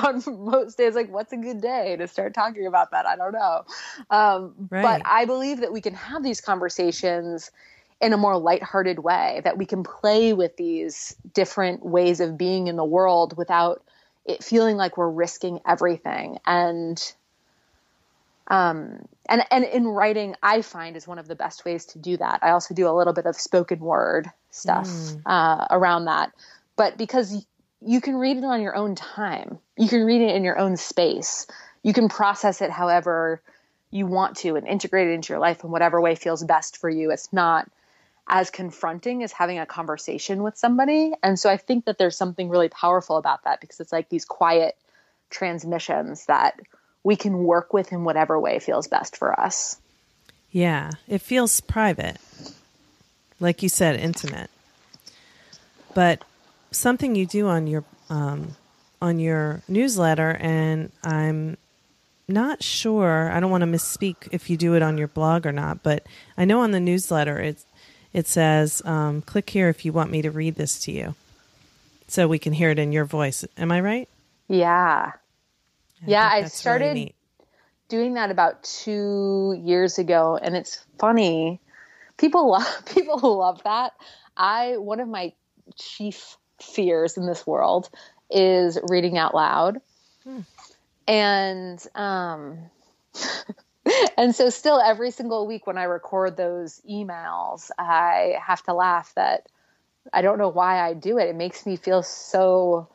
on 0.04 0.22
most 0.46 0.78
days 0.78 0.96
like 0.96 1.12
what's 1.12 1.32
a 1.32 1.38
good 1.38 1.62
day 1.62 1.96
to 1.96 2.08
start 2.08 2.34
talking 2.34 2.68
about 2.68 2.92
that? 2.92 3.06
I 3.06 3.16
don't 3.16 3.34
know. 3.34 3.64
Um, 4.10 4.54
right. 4.70 4.82
but 4.82 5.02
i 5.06 5.26
believe 5.26 5.62
that 5.62 5.72
we 5.72 5.82
can 5.82 5.94
have 5.94 6.24
these 6.24 6.42
conversations 6.42 7.52
in 8.02 8.14
a 8.14 8.18
more 8.18 8.38
lighthearted 8.38 9.00
way 9.00 9.42
that 9.44 9.58
we 9.58 9.66
can 9.66 9.84
play 9.84 10.34
with 10.34 10.58
these 10.58 11.16
different 11.34 11.86
ways 11.86 12.20
of 12.20 12.38
being 12.38 12.68
in 12.68 12.76
the 12.76 12.86
world 12.86 13.38
without 13.38 13.84
it 14.26 14.44
feeling 14.44 14.76
like 14.76 14.98
we're 14.98 15.10
risking 15.10 15.60
everything. 15.68 16.38
And 16.46 17.02
um, 18.48 19.06
and 19.30 19.46
and 19.50 19.64
in 19.64 19.88
writing 19.88 20.36
i 20.44 20.62
find 20.62 20.98
is 20.98 21.08
one 21.08 21.20
of 21.20 21.28
the 21.28 21.36
best 21.36 21.64
ways 21.64 21.86
to 21.88 22.00
do 22.00 22.18
that. 22.18 22.40
I 22.42 22.50
also 22.52 22.74
do 22.74 22.88
a 22.88 22.96
little 22.96 23.14
bit 23.14 23.26
of 23.26 23.36
spoken 23.36 23.80
word 23.80 24.30
stuff 24.52 24.88
mm. 24.88 25.22
uh, 25.26 25.66
around 25.70 26.06
that 26.06 26.32
but 26.76 26.98
because 26.98 27.46
you 27.84 28.02
can 28.02 28.16
read 28.16 28.38
it 28.38 28.44
on 28.44 28.62
your 28.62 28.76
own 28.76 28.96
time 28.96 29.58
you 29.78 29.88
can 29.88 30.04
read 30.04 30.22
it 30.22 30.36
in 30.36 30.44
your 30.44 30.58
own 30.58 30.78
space 30.78 31.48
you 31.84 31.94
can 31.94 32.10
process 32.10 32.62
it 32.62 32.70
however 32.70 33.42
you 33.90 34.06
want 34.06 34.38
to 34.38 34.56
and 34.56 34.68
integrate 34.68 35.08
it 35.08 35.14
into 35.14 35.34
your 35.34 35.40
life 35.40 35.64
in 35.64 35.72
whatever 35.72 36.00
way 36.00 36.16
feels 36.16 36.44
best 36.44 36.78
for 36.78 36.90
you 36.90 37.12
it's 37.12 37.32
not 37.34 37.70
as 38.28 38.50
confronting 38.50 39.24
as 39.24 39.32
having 39.32 39.60
a 39.60 39.66
conversation 39.66 40.44
with 40.44 40.58
somebody 40.58 41.12
and 41.24 41.40
so 41.40 41.50
i 41.50 41.58
think 41.58 41.86
that 41.86 41.98
there's 41.98 42.16
something 42.16 42.50
really 42.50 42.70
powerful 42.70 43.18
about 43.18 43.44
that 43.44 43.60
because 43.60 43.80
it's 43.80 43.92
like 43.92 44.10
these 44.10 44.26
quiet 44.26 44.78
transmissions 45.32 46.26
that 46.28 46.60
we 47.04 47.16
can 47.16 47.44
work 47.44 47.74
with 47.74 47.92
in 47.92 48.04
whatever 48.04 48.40
way 48.40 48.60
feels 48.60 48.88
best 48.88 49.18
for 49.18 49.40
us. 49.40 49.80
Yeah, 50.52 50.92
it 51.08 51.22
feels 51.22 51.60
private. 51.62 52.18
Like 53.42 53.62
you 53.62 53.68
said, 53.68 54.00
intimate. 54.00 54.50
But 55.94 56.24
something 56.72 57.16
you 57.16 57.26
do 57.26 57.48
on 57.48 57.68
your 57.68 57.84
um, 58.10 58.56
on 59.02 59.20
your 59.20 59.62
newsletter 59.68 60.38
and 60.40 60.92
I'm 61.04 61.58
not 62.28 62.64
sure, 62.64 63.30
I 63.30 63.40
don't 63.40 63.52
want 63.52 63.64
to 63.64 63.68
misspeak 63.68 64.30
if 64.32 64.50
you 64.50 64.56
do 64.56 64.76
it 64.76 64.82
on 64.82 64.98
your 64.98 65.08
blog 65.08 65.46
or 65.46 65.52
not, 65.52 65.84
but 65.84 66.06
I 66.38 66.46
know 66.46 66.62
on 66.62 66.72
the 66.72 66.80
newsletter 66.80 67.38
it 67.40 67.66
it 68.14 68.28
says 68.28 68.82
um, 68.86 69.22
click 69.22 69.50
here 69.50 69.70
if 69.70 69.86
you 69.86 69.94
want 69.94 70.12
me 70.12 70.22
to 70.22 70.32
read 70.32 70.56
this 70.56 70.80
to 70.84 70.92
you. 70.92 71.16
So 72.08 72.28
we 72.28 72.40
can 72.40 72.54
hear 72.54 72.70
it 72.70 72.80
in 72.80 72.92
your 72.92 73.06
voice. 73.06 73.46
Am 73.58 73.72
I 73.72 73.80
right? 73.80 74.10
Yeah. 74.50 75.14
I 75.14 76.06
yeah, 76.06 76.30
I 76.32 76.44
started 76.46 76.94
really 76.94 77.16
doing 77.88 78.16
that 78.16 78.32
about 78.32 78.64
two 78.64 79.60
years 79.64 79.98
ago, 79.98 80.38
and 80.42 80.56
it's 80.56 80.84
funny. 81.00 81.60
People 82.18 82.52
love 82.52 82.86
people 82.94 83.38
love 83.38 83.62
that. 83.64 83.94
I 84.36 84.78
one 84.78 85.00
of 85.00 85.08
my 85.08 85.34
chief 85.76 86.38
fears 86.62 87.18
in 87.18 87.26
this 87.26 87.46
world 87.46 87.90
is 88.30 88.78
reading 88.90 89.18
out 89.18 89.36
loud, 89.36 89.82
hmm. 90.24 90.42
and 91.08 91.86
um, 91.96 92.60
and 94.18 94.36
so 94.36 94.50
still 94.50 94.80
every 94.80 95.12
single 95.12 95.48
week 95.48 95.68
when 95.68 95.78
I 95.78 95.84
record 95.84 96.38
those 96.38 96.82
emails, 96.90 97.72
I 97.78 98.36
have 98.46 98.64
to 98.64 98.74
laugh 98.74 99.14
that 99.16 99.48
I 100.14 100.22
don't 100.22 100.38
know 100.38 100.50
why 100.50 100.80
I 100.80 100.94
do 100.94 101.18
it. 101.18 101.30
It 101.30 101.36
makes 101.36 101.66
me 101.66 101.76
feel 101.76 102.04
so 102.04 102.88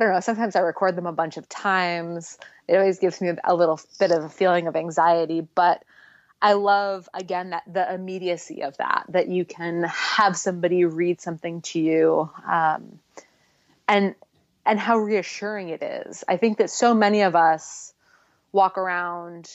I 0.00 0.04
don't 0.04 0.14
know, 0.14 0.20
sometimes 0.20 0.56
I 0.56 0.60
record 0.60 0.96
them 0.96 1.06
a 1.06 1.12
bunch 1.12 1.36
of 1.36 1.46
times. 1.48 2.38
It 2.66 2.76
always 2.76 2.98
gives 2.98 3.20
me 3.20 3.32
a 3.44 3.54
little 3.54 3.78
bit 3.98 4.10
of 4.10 4.24
a 4.24 4.28
feeling 4.30 4.66
of 4.66 4.74
anxiety, 4.74 5.46
but 5.54 5.84
I 6.42 6.54
love 6.54 7.08
again 7.12 7.50
that 7.50 7.64
the 7.70 7.92
immediacy 7.92 8.62
of 8.62 8.76
that, 8.78 9.04
that 9.10 9.28
you 9.28 9.44
can 9.44 9.82
have 9.84 10.36
somebody 10.36 10.84
read 10.84 11.20
something 11.20 11.60
to 11.62 11.80
you, 11.80 12.30
um, 12.46 12.98
and 13.86 14.14
and 14.64 14.78
how 14.78 14.98
reassuring 14.98 15.68
it 15.70 15.82
is. 15.82 16.24
I 16.28 16.36
think 16.36 16.58
that 16.58 16.70
so 16.70 16.94
many 16.94 17.22
of 17.22 17.34
us 17.36 17.92
walk 18.52 18.78
around 18.78 19.50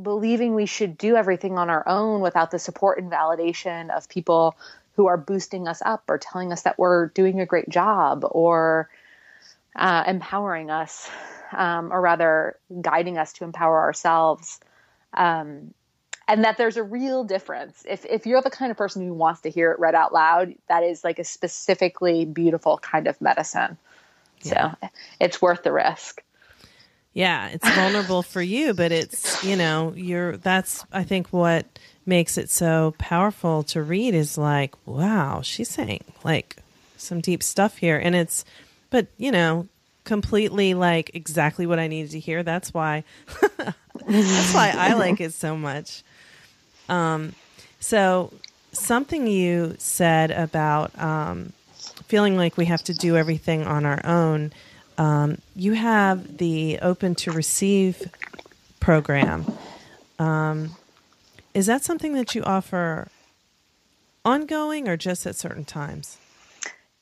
believing 0.00 0.54
we 0.54 0.66
should 0.66 0.96
do 0.96 1.16
everything 1.16 1.58
on 1.58 1.70
our 1.70 1.86
own 1.88 2.20
without 2.20 2.50
the 2.50 2.58
support 2.58 2.98
and 2.98 3.10
validation 3.10 3.90
of 3.90 4.08
people 4.08 4.56
who 4.94 5.06
are 5.06 5.16
boosting 5.16 5.68
us 5.68 5.82
up 5.84 6.04
or 6.08 6.18
telling 6.18 6.52
us 6.52 6.62
that 6.62 6.78
we're 6.78 7.08
doing 7.08 7.40
a 7.40 7.46
great 7.46 7.68
job 7.68 8.24
or 8.28 8.88
uh, 9.76 10.04
empowering 10.06 10.70
us, 10.70 11.08
um, 11.52 11.92
or 11.92 12.00
rather 12.00 12.56
guiding 12.80 13.18
us 13.18 13.32
to 13.34 13.44
empower 13.44 13.80
ourselves. 13.80 14.60
Um, 15.14 15.74
and 16.28 16.44
that 16.44 16.58
there's 16.58 16.76
a 16.76 16.82
real 16.82 17.24
difference. 17.24 17.84
If, 17.88 18.04
if 18.04 18.26
you're 18.26 18.42
the 18.42 18.50
kind 18.50 18.70
of 18.70 18.76
person 18.76 19.06
who 19.06 19.14
wants 19.14 19.40
to 19.40 19.50
hear 19.50 19.72
it 19.72 19.78
read 19.78 19.94
out 19.94 20.12
loud, 20.12 20.54
that 20.68 20.82
is 20.82 21.02
like 21.02 21.18
a 21.18 21.24
specifically 21.24 22.26
beautiful 22.26 22.76
kind 22.78 23.06
of 23.06 23.20
medicine. 23.20 23.78
Yeah. 24.42 24.74
So 24.80 24.88
it's 25.20 25.40
worth 25.40 25.62
the 25.62 25.72
risk. 25.72 26.22
Yeah, 27.14 27.48
it's 27.48 27.68
vulnerable 27.74 28.22
for 28.22 28.42
you, 28.42 28.74
but 28.74 28.92
it's, 28.92 29.42
you 29.42 29.56
know, 29.56 29.94
you're 29.96 30.36
that's 30.36 30.84
I 30.92 31.02
think 31.02 31.28
what 31.28 31.66
makes 32.04 32.38
it 32.38 32.50
so 32.50 32.94
powerful 32.98 33.62
to 33.64 33.82
read 33.82 34.14
is 34.14 34.38
like, 34.38 34.74
wow, 34.86 35.40
she's 35.42 35.70
saying 35.70 36.04
like 36.24 36.56
some 36.96 37.20
deep 37.20 37.42
stuff 37.42 37.78
here 37.78 37.98
and 37.98 38.14
it's 38.14 38.44
but 38.90 39.06
you 39.16 39.32
know, 39.32 39.66
completely 40.04 40.74
like 40.74 41.10
exactly 41.14 41.66
what 41.66 41.78
I 41.78 41.86
needed 41.86 42.10
to 42.12 42.20
hear. 42.20 42.42
That's 42.42 42.72
why 42.72 43.04
that's 44.08 44.54
why 44.54 44.72
I 44.76 44.92
like 44.94 45.20
it 45.20 45.32
so 45.32 45.56
much. 45.56 46.02
Um, 46.88 47.34
so 47.80 48.32
something 48.72 49.26
you 49.26 49.74
said 49.78 50.30
about 50.30 50.98
um, 50.98 51.52
feeling 52.06 52.36
like 52.36 52.56
we 52.56 52.66
have 52.66 52.82
to 52.84 52.94
do 52.94 53.16
everything 53.16 53.66
on 53.66 53.84
our 53.84 54.04
own. 54.04 54.52
Um, 54.96 55.38
you 55.54 55.74
have 55.74 56.38
the 56.38 56.78
Open 56.80 57.14
to 57.16 57.32
Receive 57.32 58.10
program. 58.80 59.46
Um, 60.18 60.76
is 61.54 61.66
that 61.66 61.84
something 61.84 62.14
that 62.14 62.34
you 62.34 62.42
offer 62.42 63.08
ongoing 64.24 64.88
or 64.88 64.96
just 64.96 65.26
at 65.26 65.36
certain 65.36 65.64
times? 65.64 66.18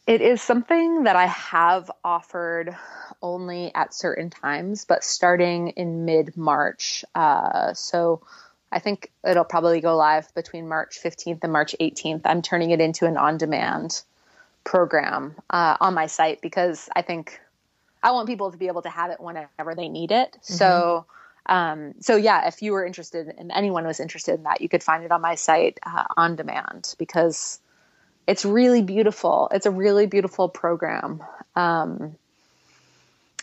It 0.07 0.21
is 0.21 0.41
something 0.41 1.05
that 1.05 1.17
I 1.17 1.27
have 1.27 1.91
offered 2.05 2.77
only 3.23 3.75
at 3.75 3.95
certain 3.95 4.31
times, 4.31 4.85
but 4.85 5.05
starting 5.05 5.69
in 5.71 6.05
mid 6.05 6.37
March. 6.37 7.05
Uh, 7.15 7.75
so 7.75 8.23
I 8.71 8.79
think 8.79 9.11
it'll 9.27 9.45
probably 9.45 9.81
go 9.81 9.97
live 9.97 10.35
between 10.35 10.69
March 10.69 11.01
15th 11.03 11.41
and 11.43 11.53
March 11.53 11.75
18th. 11.81 12.23
I'm 12.25 12.43
turning 12.43 12.71
it 12.71 12.81
into 12.81 13.07
an 13.07 13.17
on 13.17 13.39
demand 13.39 14.03
program 14.65 15.37
uh, 15.49 15.77
on 15.81 15.95
my 15.95 16.07
site 16.07 16.41
because 16.41 16.89
I 16.95 17.03
think 17.03 17.41
I 18.03 18.11
want 18.11 18.29
people 18.29 18.51
to 18.51 18.59
be 18.59 18.67
able 18.67 18.83
to 18.83 18.91
have 18.91 19.11
it 19.11 19.21
whenever 19.21 19.75
they 19.75 19.89
need 19.89 20.11
it. 20.11 20.33
Mm-hmm. 20.33 20.55
So, 20.55 21.07
um, 21.47 21.95
so 22.01 22.17
yeah, 22.17 22.49
if 22.49 22.61
you 22.61 22.73
were 22.73 22.85
interested 22.85 23.33
and 23.39 23.53
anyone 23.55 23.87
was 23.87 24.01
interested 24.01 24.35
in 24.35 24.43
that, 24.43 24.61
you 24.61 24.69
could 24.69 24.83
find 24.83 25.05
it 25.05 25.13
on 25.13 25.21
my 25.21 25.37
site 25.37 25.79
uh, 25.87 26.05
on 26.17 26.37
demand 26.37 26.95
because 26.99 27.61
it's 28.27 28.45
really 28.45 28.83
beautiful. 28.83 29.49
It's 29.53 29.67
a 29.67 29.71
really 29.71 30.07
beautiful 30.07 30.49
program. 30.49 31.23
Um, 31.55 32.17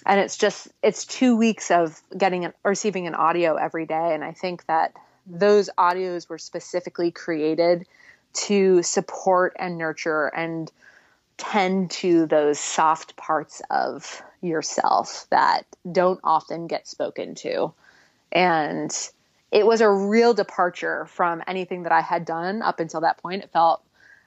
and 0.06 0.20
it's 0.20 0.38
just 0.38 0.68
it's 0.82 1.06
two 1.06 1.36
weeks 1.36 1.72
of 1.72 2.02
getting 2.18 2.46
an, 2.46 2.54
receiving 2.64 3.08
an 3.08 3.16
audio 3.16 3.56
every 3.56 3.86
day. 3.86 4.14
And 4.14 4.24
i 4.24 4.32
think 4.32 4.66
that 4.68 4.94
those 5.26 5.70
audios 5.78 6.30
were 6.30 6.38
specifically 6.38 7.12
created 7.12 7.86
to 8.34 8.82
support 8.84 9.56
and 9.60 9.78
nurture 9.78 10.28
and 10.28 10.72
tend 11.38 11.92
to 11.92 12.26
those 12.26 12.60
soft 12.60 13.16
parts 13.16 13.62
of 13.70 14.22
yourself 14.42 15.26
that 15.30 15.66
don't 15.92 16.20
often 16.24 16.68
get 16.68 16.88
spoken 16.88 17.36
to. 17.36 17.74
And 18.32 18.92
it 19.52 19.66
was 19.66 19.82
a 19.82 19.90
real 19.90 20.34
departure 20.34 21.06
from 21.06 21.44
anything 21.48 21.84
that 21.84 21.92
i 21.92 22.02
had 22.02 22.26
done 22.26 22.62
up 22.62 22.80
until 22.80 23.02
that 23.02 23.18
point. 23.18 23.44
It 23.44 23.52
felt 23.52 23.84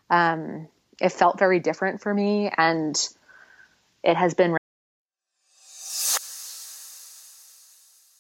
um, 0.09 0.69
it 1.01 1.11
felt 1.11 1.39
very 1.39 1.59
different 1.59 2.01
for 2.01 2.15
me, 2.15 2.51
and 2.57 2.97
it 4.03 4.17
has 4.17 4.35
been. 4.35 4.57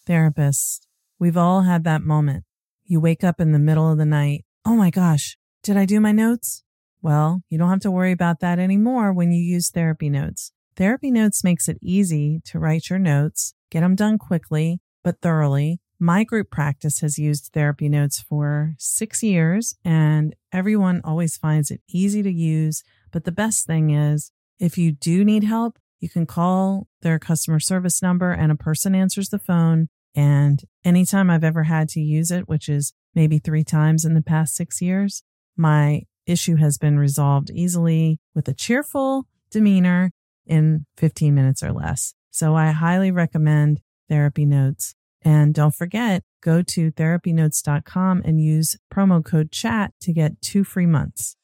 Therapists, 0.06 0.86
We've 1.18 1.36
all 1.36 1.62
had 1.62 1.84
that 1.84 2.02
moment. 2.02 2.44
You 2.84 3.00
wake 3.00 3.24
up 3.24 3.40
in 3.40 3.52
the 3.52 3.58
middle 3.58 3.90
of 3.90 3.96
the 3.96 4.04
night. 4.04 4.44
Oh 4.66 4.76
my 4.76 4.90
gosh, 4.90 5.38
did 5.62 5.76
I 5.76 5.86
do 5.86 5.98
my 5.98 6.12
notes? 6.12 6.62
Well, 7.00 7.42
you 7.48 7.56
don't 7.56 7.70
have 7.70 7.80
to 7.80 7.90
worry 7.90 8.12
about 8.12 8.40
that 8.40 8.58
anymore 8.58 9.12
when 9.12 9.32
you 9.32 9.42
use 9.42 9.70
therapy 9.70 10.10
notes. 10.10 10.52
Therapy 10.76 11.10
notes 11.10 11.42
makes 11.42 11.68
it 11.68 11.78
easy 11.80 12.42
to 12.44 12.58
write 12.58 12.90
your 12.90 12.98
notes, 12.98 13.54
get 13.70 13.80
them 13.80 13.94
done 13.94 14.18
quickly, 14.18 14.80
but 15.02 15.22
thoroughly. 15.22 15.80
My 15.98 16.22
group 16.22 16.50
practice 16.50 17.00
has 17.00 17.18
used 17.18 17.50
therapy 17.54 17.88
notes 17.88 18.20
for 18.20 18.74
six 18.78 19.22
years 19.22 19.74
and 19.82 20.34
everyone 20.52 21.00
always 21.02 21.38
finds 21.38 21.70
it 21.70 21.80
easy 21.88 22.22
to 22.22 22.30
use. 22.30 22.82
But 23.10 23.24
the 23.24 23.32
best 23.32 23.66
thing 23.66 23.88
is 23.90 24.32
if 24.58 24.76
you 24.76 24.92
do 24.92 25.24
need 25.24 25.44
help, 25.44 25.78
you 25.98 26.10
can 26.10 26.26
call 26.26 26.88
their 27.00 27.18
customer 27.18 27.58
service 27.58 28.02
number 28.02 28.32
and 28.32 28.52
a 28.52 28.56
person 28.56 28.94
answers 28.94 29.30
the 29.30 29.38
phone. 29.38 29.88
And 30.16 30.64
anytime 30.82 31.28
I've 31.28 31.44
ever 31.44 31.64
had 31.64 31.90
to 31.90 32.00
use 32.00 32.30
it, 32.30 32.48
which 32.48 32.68
is 32.70 32.94
maybe 33.14 33.38
three 33.38 33.62
times 33.62 34.04
in 34.04 34.14
the 34.14 34.22
past 34.22 34.56
six 34.56 34.80
years, 34.80 35.22
my 35.56 36.02
issue 36.26 36.56
has 36.56 36.78
been 36.78 36.98
resolved 36.98 37.50
easily 37.50 38.18
with 38.34 38.48
a 38.48 38.54
cheerful 38.54 39.26
demeanor 39.50 40.10
in 40.46 40.86
15 40.96 41.34
minutes 41.34 41.62
or 41.62 41.72
less. 41.72 42.14
So 42.30 42.56
I 42.56 42.70
highly 42.70 43.10
recommend 43.10 43.80
therapy 44.08 44.46
notes. 44.46 44.94
And 45.22 45.54
don't 45.54 45.74
forget, 45.74 46.22
go 46.42 46.62
to 46.62 46.92
therapynotes.com 46.92 48.22
and 48.24 48.40
use 48.40 48.76
promo 48.92 49.24
code 49.24 49.50
chat 49.50 49.92
to 50.00 50.12
get 50.12 50.40
two 50.40 50.64
free 50.64 50.86
months. 50.86 51.36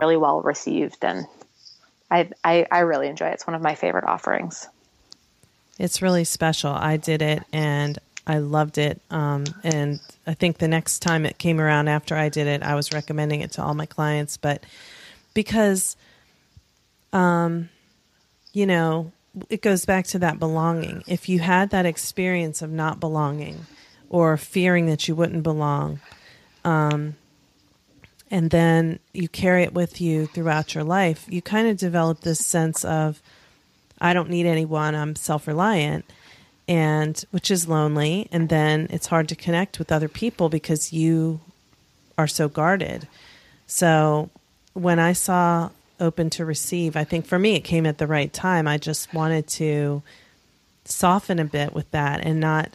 Really 0.00 0.16
well 0.16 0.40
received 0.40 1.04
and 1.04 1.26
I, 2.10 2.30
I, 2.44 2.66
I 2.70 2.80
really 2.80 3.08
enjoy 3.08 3.26
it. 3.28 3.34
It's 3.34 3.46
one 3.46 3.54
of 3.54 3.62
my 3.62 3.74
favorite 3.74 4.04
offerings. 4.04 4.68
It's 5.78 6.02
really 6.02 6.24
special. 6.24 6.72
I 6.72 6.96
did 6.96 7.22
it 7.22 7.42
and 7.52 7.98
I 8.26 8.38
loved 8.38 8.78
it. 8.78 9.00
Um, 9.10 9.44
and 9.64 10.00
I 10.26 10.34
think 10.34 10.58
the 10.58 10.68
next 10.68 11.00
time 11.00 11.24
it 11.24 11.38
came 11.38 11.60
around 11.60 11.88
after 11.88 12.16
I 12.16 12.28
did 12.28 12.46
it, 12.46 12.62
I 12.62 12.74
was 12.74 12.92
recommending 12.92 13.40
it 13.40 13.52
to 13.52 13.62
all 13.62 13.74
my 13.74 13.86
clients. 13.86 14.36
But 14.36 14.64
because, 15.32 15.96
um, 17.12 17.70
you 18.52 18.66
know, 18.66 19.12
it 19.48 19.62
goes 19.62 19.84
back 19.84 20.06
to 20.08 20.18
that 20.18 20.38
belonging. 20.38 21.02
If 21.06 21.28
you 21.28 21.38
had 21.38 21.70
that 21.70 21.86
experience 21.86 22.62
of 22.62 22.70
not 22.70 23.00
belonging 23.00 23.66
or 24.08 24.36
fearing 24.36 24.86
that 24.86 25.08
you 25.08 25.14
wouldn't 25.14 25.42
belong, 25.42 26.00
um, 26.64 27.16
and 28.30 28.50
then 28.50 28.98
you 29.12 29.28
carry 29.28 29.64
it 29.64 29.74
with 29.74 30.00
you 30.00 30.26
throughout 30.26 30.74
your 30.74 30.84
life, 30.84 31.24
you 31.28 31.42
kind 31.42 31.68
of 31.68 31.76
develop 31.76 32.20
this 32.20 32.44
sense 32.44 32.84
of, 32.84 33.20
I 34.00 34.14
don't 34.14 34.30
need 34.30 34.46
anyone, 34.46 34.94
I'm 34.94 35.16
self 35.16 35.46
reliant 35.46 36.04
and 36.68 37.24
which 37.32 37.50
is 37.50 37.68
lonely 37.68 38.28
and 38.30 38.48
then 38.48 38.86
it's 38.90 39.08
hard 39.08 39.28
to 39.28 39.34
connect 39.34 39.80
with 39.80 39.90
other 39.90 40.08
people 40.08 40.48
because 40.48 40.92
you 40.92 41.40
are 42.16 42.28
so 42.28 42.48
guarded. 42.48 43.08
So 43.66 44.30
when 44.72 45.00
i 45.00 45.12
saw 45.12 45.68
open 45.98 46.30
to 46.30 46.44
receive 46.44 46.96
i 46.96 47.02
think 47.02 47.26
for 47.26 47.38
me 47.38 47.56
it 47.56 47.60
came 47.60 47.86
at 47.86 47.98
the 47.98 48.06
right 48.06 48.32
time. 48.32 48.68
I 48.68 48.78
just 48.78 49.12
wanted 49.12 49.48
to 49.48 50.02
soften 50.84 51.38
a 51.38 51.44
bit 51.44 51.74
with 51.74 51.90
that 51.90 52.20
and 52.20 52.40
not 52.40 52.70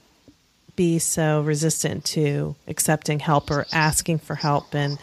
be 0.75 0.99
so 0.99 1.41
resistant 1.41 2.03
to 2.03 2.55
accepting 2.67 3.19
help 3.19 3.49
or 3.49 3.65
asking 3.71 4.19
for 4.19 4.35
help 4.35 4.75
and 4.75 4.97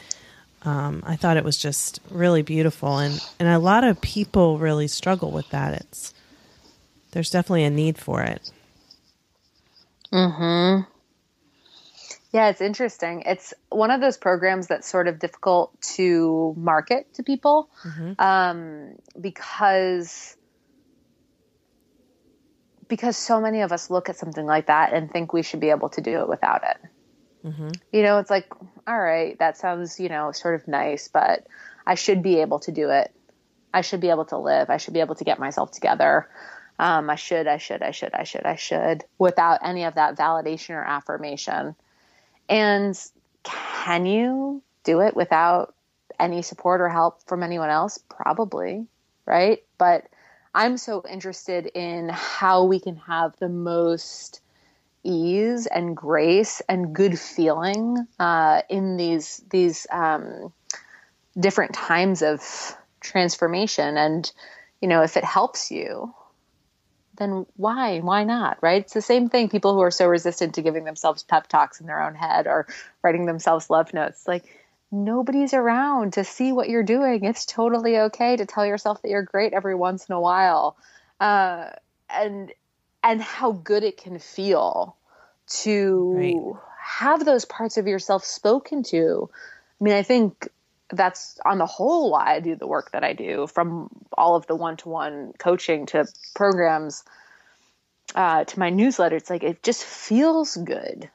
um, 0.65 1.03
I 1.07 1.17
thought 1.17 1.37
it 1.37 1.45
was 1.45 1.57
just 1.57 2.01
really 2.11 2.43
beautiful, 2.43 2.99
and, 2.99 3.21
and 3.39 3.49
a 3.49 3.59
lot 3.59 3.85
of 3.85 4.01
people 4.01 4.59
really 4.59 4.89
struggle 4.89 5.31
with 5.31 5.49
that. 5.51 5.75
It's 5.75 6.15
there's 7.13 7.31
definitely 7.31 7.65
a 7.65 7.71
need 7.71 7.99
for 7.99 8.23
it. 8.23 8.51
Hmm. 10.13 10.81
Yeah, 12.33 12.49
it's 12.49 12.63
interesting. 12.63 13.23
It's 13.27 13.53
one 13.69 13.91
of 13.91 14.01
those 14.01 14.17
programs 14.17 14.67
that's 14.67 14.89
sort 14.89 15.07
of 15.07 15.19
difficult 15.19 15.79
to 15.97 16.55
market 16.57 17.13
to 17.15 17.23
people 17.23 17.69
mm-hmm. 17.85 18.13
um, 18.19 18.97
because 19.21 20.37
because 22.89 23.17
so 23.17 23.41
many 23.41 23.61
of 23.61 23.73
us 23.73 23.91
look 23.91 24.09
at 24.09 24.17
something 24.17 24.45
like 24.45 24.67
that 24.67 24.93
and 24.93 25.11
think 25.11 25.33
we 25.33 25.43
should 25.43 25.61
be 25.61 25.71
able 25.71 25.89
to 25.91 26.01
do 26.01 26.21
it 26.21 26.29
without 26.29 26.63
it. 26.65 26.77
Mm-hmm. 27.45 27.71
You 27.93 28.03
know, 28.03 28.19
it's 28.19 28.31
like, 28.31 28.47
all 28.87 29.01
right, 29.01 29.39
that 29.39 29.57
sounds 29.57 29.99
you 29.99 30.09
know 30.09 30.33
sort 30.33 30.55
of 30.55 30.69
nice, 30.69 31.09
but 31.09 31.47
I 31.87 31.95
should 31.95 32.23
be 32.23 32.41
able 32.41 32.61
to 32.61 32.73
do 32.73 32.91
it. 32.91 33.13
I 33.75 33.81
should 33.81 34.01
be 34.01 34.11
able 34.11 34.27
to 34.27 34.39
live. 34.39 34.71
I 34.71 34.77
should 34.77 34.95
be 34.95 35.01
able 35.01 35.15
to 35.17 35.25
get 35.25 35.39
myself 35.39 35.71
together. 35.73 36.29
Um, 36.79 37.11
I 37.11 37.17
should, 37.17 37.47
I 37.47 37.59
should, 37.59 37.83
I 37.83 37.91
should, 37.91 38.13
I 38.15 38.25
should, 38.25 38.45
I 38.45 38.57
should, 38.57 39.05
without 39.19 39.61
any 39.65 39.85
of 39.85 39.95
that 39.95 40.17
validation 40.17 40.71
or 40.71 40.83
affirmation. 40.83 41.75
And 42.49 42.99
can 43.45 44.07
you 44.07 44.63
do 44.85 45.01
it 45.01 45.17
without 45.17 45.75
any 46.19 46.43
support 46.43 46.81
or 46.81 46.89
help 46.89 47.23
from 47.27 47.43
anyone 47.43 47.71
else? 47.71 47.99
Probably, 48.09 48.87
right? 49.27 49.63
But 49.79 50.07
I'm 50.55 50.77
so 50.77 51.03
interested 51.09 51.67
in 51.67 52.11
how 52.11 52.65
we 52.65 52.79
can 52.79 52.97
have 52.97 53.37
the 53.39 53.49
most 53.49 54.42
ease 55.05 55.67
and 55.67 55.97
grace 55.97 56.63
and 56.69 56.95
good 56.95 57.19
feeling 57.19 58.07
uh, 58.19 58.63
in 58.69 58.97
these 58.97 59.43
these 59.51 59.87
um, 59.91 60.53
different 61.39 61.75
times 61.75 62.23
of 62.23 62.41
transformation. 63.01 63.97
And 63.97 64.31
you 64.81 64.89
know, 64.89 65.03
if 65.03 65.17
it 65.17 65.25
helps 65.25 65.71
you, 65.71 66.15
then 67.17 67.47
why? 67.57 68.01
Why 68.01 68.25
not? 68.25 68.59
Right? 68.61 68.83
It's 68.83 68.95
the 68.95 69.03
same 69.03 69.29
thing. 69.29 69.49
People 69.49 69.75
who 69.75 69.81
are 69.81 69.91
so 69.91 70.07
resistant 70.07 70.55
to 70.55 70.63
giving 70.63 70.85
themselves 70.85 71.23
pep 71.23 71.47
talks 71.47 71.81
in 71.81 71.87
their 71.87 72.03
own 72.03 72.15
head 72.15 72.47
or 72.47 72.67
writing 73.03 73.27
themselves 73.27 73.71
love 73.71 73.93
notes, 73.93 74.27
like 74.27 74.45
nobody's 74.91 75.55
around 75.55 76.15
to 76.15 76.25
see 76.25 76.53
what 76.53 76.69
you're 76.69 76.83
doing. 76.83 77.25
It's 77.25 77.47
totally 77.47 77.99
okay 77.99 78.37
to 78.37 78.47
tell 78.47 78.67
yourself 78.67 79.03
that 79.03 79.09
you're 79.09 79.23
great 79.23 79.53
every 79.53 79.75
once 79.75 80.07
in 80.09 80.15
a 80.15 80.21
while, 80.21 80.77
uh, 81.21 81.71
and 82.09 82.53
and 83.03 83.21
how 83.21 83.53
good 83.53 83.83
it 83.83 83.97
can 83.97 84.19
feel 84.19 84.97
to 85.47 86.13
right. 86.15 86.63
have 86.81 87.25
those 87.25 87.45
parts 87.45 87.77
of 87.77 87.87
yourself 87.87 88.25
spoken 88.25 88.83
to. 88.85 89.29
I 89.81 89.85
mean, 89.85 89.95
I 89.95 90.03
think 90.03 90.49
that's 90.91 91.39
on 91.45 91.59
the 91.59 91.67
whole 91.67 92.11
why 92.11 92.35
I 92.35 92.41
do 92.41 92.55
the 92.55 92.67
work 92.67 92.93
that 92.93 93.03
I 93.03 93.15
do 93.15 93.47
from 93.47 93.89
all 94.17 94.37
of 94.37 94.47
the 94.47 94.55
one 94.55 94.77
to 94.79 94.89
one 94.89 95.33
coaching 95.39 95.87
to 95.87 96.07
programs 96.35 97.03
uh, 98.15 98.45
to 98.45 98.59
my 98.59 98.71
newsletter. 98.71 99.17
It's 99.17 99.31
like 99.31 99.43
it 99.43 99.63
just 99.63 99.85
feels 99.85 100.57
good 100.57 101.11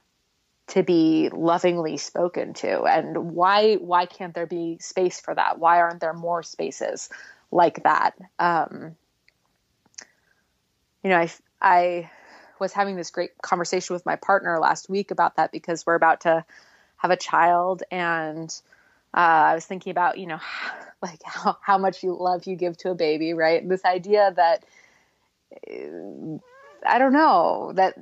to 0.68 0.84
be 0.84 1.30
lovingly 1.32 1.98
spoken 1.98 2.54
to. 2.56 2.84
And 2.84 3.34
why 3.34 3.76
why 3.76 4.06
can't 4.06 4.34
there 4.34 4.48
be 4.48 4.78
space 4.82 5.20
for 5.20 5.34
that? 5.34 5.60
Why 5.60 5.80
aren't 5.80 6.02
there 6.02 6.14
more 6.14 6.44
spaces 6.44 7.10
like 7.52 7.84
that? 7.84 8.16
Um, 8.40 8.96
you 11.04 11.12
know, 11.12 11.18
I 11.18 11.32
I 11.62 12.10
was 12.60 12.74
having 12.74 12.96
this 12.96 13.12
great 13.12 13.32
conversation 13.42 13.94
with 13.94 14.06
my 14.06 14.16
partner 14.16 14.60
last 14.60 14.90
week 14.90 15.12
about 15.12 15.36
that 15.36 15.52
because 15.52 15.86
we're 15.86 15.96
about 15.96 16.22
to 16.22 16.46
have 16.98 17.12
a 17.12 17.18
child 17.18 17.84
and 17.92 18.50
uh, 19.14 19.18
I 19.52 19.54
was 19.56 19.66
thinking 19.66 19.92
about, 19.92 20.18
you 20.18 20.28
know, 20.28 20.40
like 21.02 21.22
how, 21.24 21.58
how 21.62 21.78
much 21.78 22.04
you 22.04 22.16
love 22.16 22.46
you 22.46 22.56
give 22.56 22.78
to 22.78 22.92
a 22.92 22.96
baby, 22.96 23.34
right? 23.34 23.68
This 23.68 23.86
idea 23.86 24.34
that, 24.36 24.64
uh, 25.70 26.38
I 26.88 27.00
don't 27.00 27.14
know, 27.14 27.74
that 27.76 27.96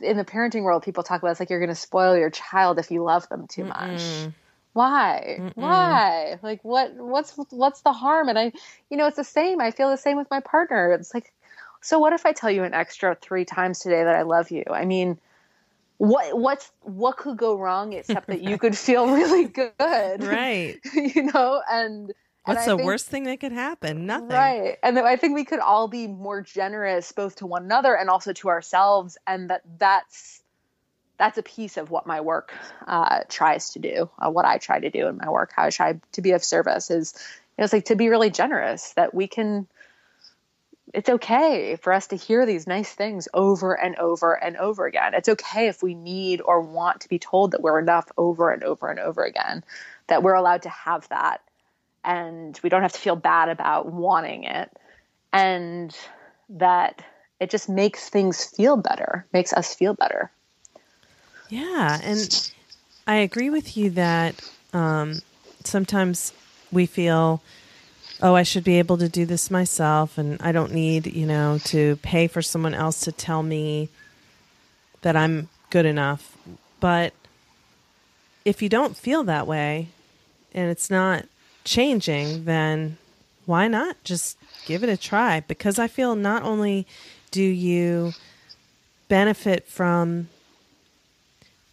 in 0.00 0.16
the 0.16 0.24
parenting 0.24 0.62
world, 0.62 0.82
people 0.82 1.02
talk 1.02 1.22
about 1.22 1.32
it's 1.32 1.40
like 1.40 1.50
you're 1.50 1.60
going 1.60 1.68
to 1.68 1.74
spoil 1.74 2.16
your 2.16 2.30
child 2.30 2.78
if 2.78 2.90
you 2.90 3.02
love 3.02 3.28
them 3.28 3.46
too 3.46 3.64
much. 3.64 3.90
Mm-mm. 3.90 4.32
Why? 4.72 5.36
Mm-mm. 5.38 5.52
Why? 5.54 6.38
Like 6.42 6.64
what? 6.64 6.94
What's 6.96 7.32
what's 7.50 7.82
the 7.82 7.92
harm? 7.92 8.28
And 8.28 8.38
I, 8.38 8.52
you 8.90 8.96
know, 8.96 9.06
it's 9.06 9.16
the 9.16 9.24
same. 9.24 9.60
I 9.60 9.70
feel 9.70 9.90
the 9.90 9.96
same 9.96 10.16
with 10.16 10.28
my 10.30 10.40
partner. 10.40 10.92
It's 10.92 11.14
like, 11.14 11.32
so 11.84 11.98
what 11.98 12.14
if 12.14 12.24
I 12.24 12.32
tell 12.32 12.50
you 12.50 12.64
an 12.64 12.72
extra 12.72 13.14
three 13.14 13.44
times 13.44 13.80
today 13.80 14.02
that 14.02 14.16
I 14.16 14.22
love 14.22 14.50
you? 14.50 14.64
I 14.70 14.86
mean, 14.86 15.18
what 15.98 16.36
what's 16.36 16.72
what 16.80 17.18
could 17.18 17.36
go 17.36 17.58
wrong 17.58 17.92
except 17.92 18.28
that 18.28 18.42
you 18.42 18.56
could 18.56 18.76
feel 18.76 19.06
really 19.06 19.44
good? 19.78 20.24
Right. 20.24 20.78
You 20.94 21.24
know 21.24 21.62
and 21.70 22.12
what's 22.44 22.62
and 22.62 22.70
the 22.70 22.76
think, 22.76 22.86
worst 22.86 23.06
thing 23.08 23.24
that 23.24 23.38
could 23.38 23.52
happen? 23.52 24.06
Nothing. 24.06 24.28
Right. 24.28 24.78
And 24.82 24.98
i 24.98 25.16
think 25.16 25.34
we 25.34 25.44
could 25.44 25.60
all 25.60 25.86
be 25.86 26.06
more 26.06 26.40
generous 26.40 27.12
both 27.12 27.36
to 27.36 27.46
one 27.46 27.64
another 27.64 27.94
and 27.94 28.08
also 28.08 28.32
to 28.32 28.48
ourselves 28.48 29.18
and 29.26 29.50
that 29.50 29.60
that's 29.78 30.42
that's 31.18 31.36
a 31.36 31.42
piece 31.42 31.76
of 31.76 31.90
what 31.90 32.06
my 32.06 32.22
work 32.22 32.52
uh, 32.88 33.20
tries 33.28 33.70
to 33.74 33.78
do 33.78 34.10
uh, 34.18 34.30
what 34.30 34.46
i 34.46 34.56
try 34.58 34.80
to 34.80 34.90
do 34.90 35.06
in 35.06 35.18
my 35.18 35.28
work 35.28 35.52
how 35.54 35.64
i 35.64 35.70
try 35.70 36.00
to 36.12 36.22
be 36.22 36.32
of 36.32 36.42
service 36.42 36.90
is 36.90 37.14
you 37.56 37.62
know, 37.62 37.64
it's 37.64 37.72
like 37.72 37.84
to 37.84 37.94
be 37.94 38.08
really 38.08 38.30
generous 38.30 38.92
that 38.94 39.14
we 39.14 39.28
can 39.28 39.68
it's 40.94 41.08
okay 41.08 41.76
for 41.76 41.92
us 41.92 42.06
to 42.08 42.16
hear 42.16 42.46
these 42.46 42.66
nice 42.66 42.92
things 42.92 43.28
over 43.34 43.74
and 43.74 43.96
over 43.96 44.32
and 44.32 44.56
over 44.56 44.86
again. 44.86 45.12
It's 45.14 45.28
okay 45.28 45.68
if 45.68 45.82
we 45.82 45.94
need 45.94 46.40
or 46.40 46.60
want 46.60 47.02
to 47.02 47.08
be 47.08 47.18
told 47.18 47.50
that 47.50 47.60
we're 47.60 47.80
enough 47.80 48.10
over 48.16 48.52
and 48.52 48.62
over 48.62 48.88
and 48.88 49.00
over 49.00 49.24
again, 49.24 49.64
that 50.06 50.22
we're 50.22 50.34
allowed 50.34 50.62
to 50.62 50.68
have 50.68 51.08
that. 51.08 51.42
And 52.04 52.58
we 52.62 52.68
don't 52.70 52.82
have 52.82 52.92
to 52.92 53.00
feel 53.00 53.16
bad 53.16 53.48
about 53.48 53.92
wanting 53.92 54.44
it. 54.44 54.70
and 55.34 55.94
that 56.48 57.02
it 57.40 57.50
just 57.50 57.68
makes 57.68 58.08
things 58.08 58.44
feel 58.44 58.76
better, 58.76 59.26
makes 59.32 59.52
us 59.52 59.74
feel 59.74 59.92
better. 59.92 60.30
Yeah, 61.50 62.00
and 62.02 62.52
I 63.06 63.16
agree 63.16 63.50
with 63.50 63.76
you 63.76 63.90
that 63.90 64.40
um, 64.72 65.20
sometimes 65.64 66.32
we 66.72 66.86
feel, 66.86 67.42
oh, 68.22 68.34
I 68.34 68.42
should 68.42 68.64
be 68.64 68.78
able 68.78 68.98
to 68.98 69.08
do 69.08 69.26
this 69.26 69.50
myself, 69.50 70.18
and 70.18 70.40
I 70.40 70.52
don't 70.52 70.72
need, 70.72 71.06
you 71.06 71.26
know, 71.26 71.58
to 71.64 71.96
pay 71.96 72.26
for 72.26 72.42
someone 72.42 72.74
else 72.74 73.00
to 73.00 73.12
tell 73.12 73.42
me 73.42 73.88
that 75.02 75.16
I'm 75.16 75.48
good 75.70 75.86
enough. 75.86 76.36
But 76.80 77.12
if 78.44 78.62
you 78.62 78.68
don't 78.68 78.96
feel 78.96 79.24
that 79.24 79.46
way 79.46 79.88
and 80.54 80.70
it's 80.70 80.90
not 80.90 81.26
changing, 81.64 82.44
then 82.44 82.96
why 83.46 83.68
not 83.68 84.02
just 84.04 84.38
give 84.66 84.82
it 84.82 84.88
a 84.88 84.96
try? 84.96 85.40
Because 85.40 85.78
I 85.78 85.88
feel 85.88 86.14
not 86.14 86.42
only 86.42 86.86
do 87.30 87.42
you 87.42 88.12
benefit 89.08 89.66
from 89.66 90.28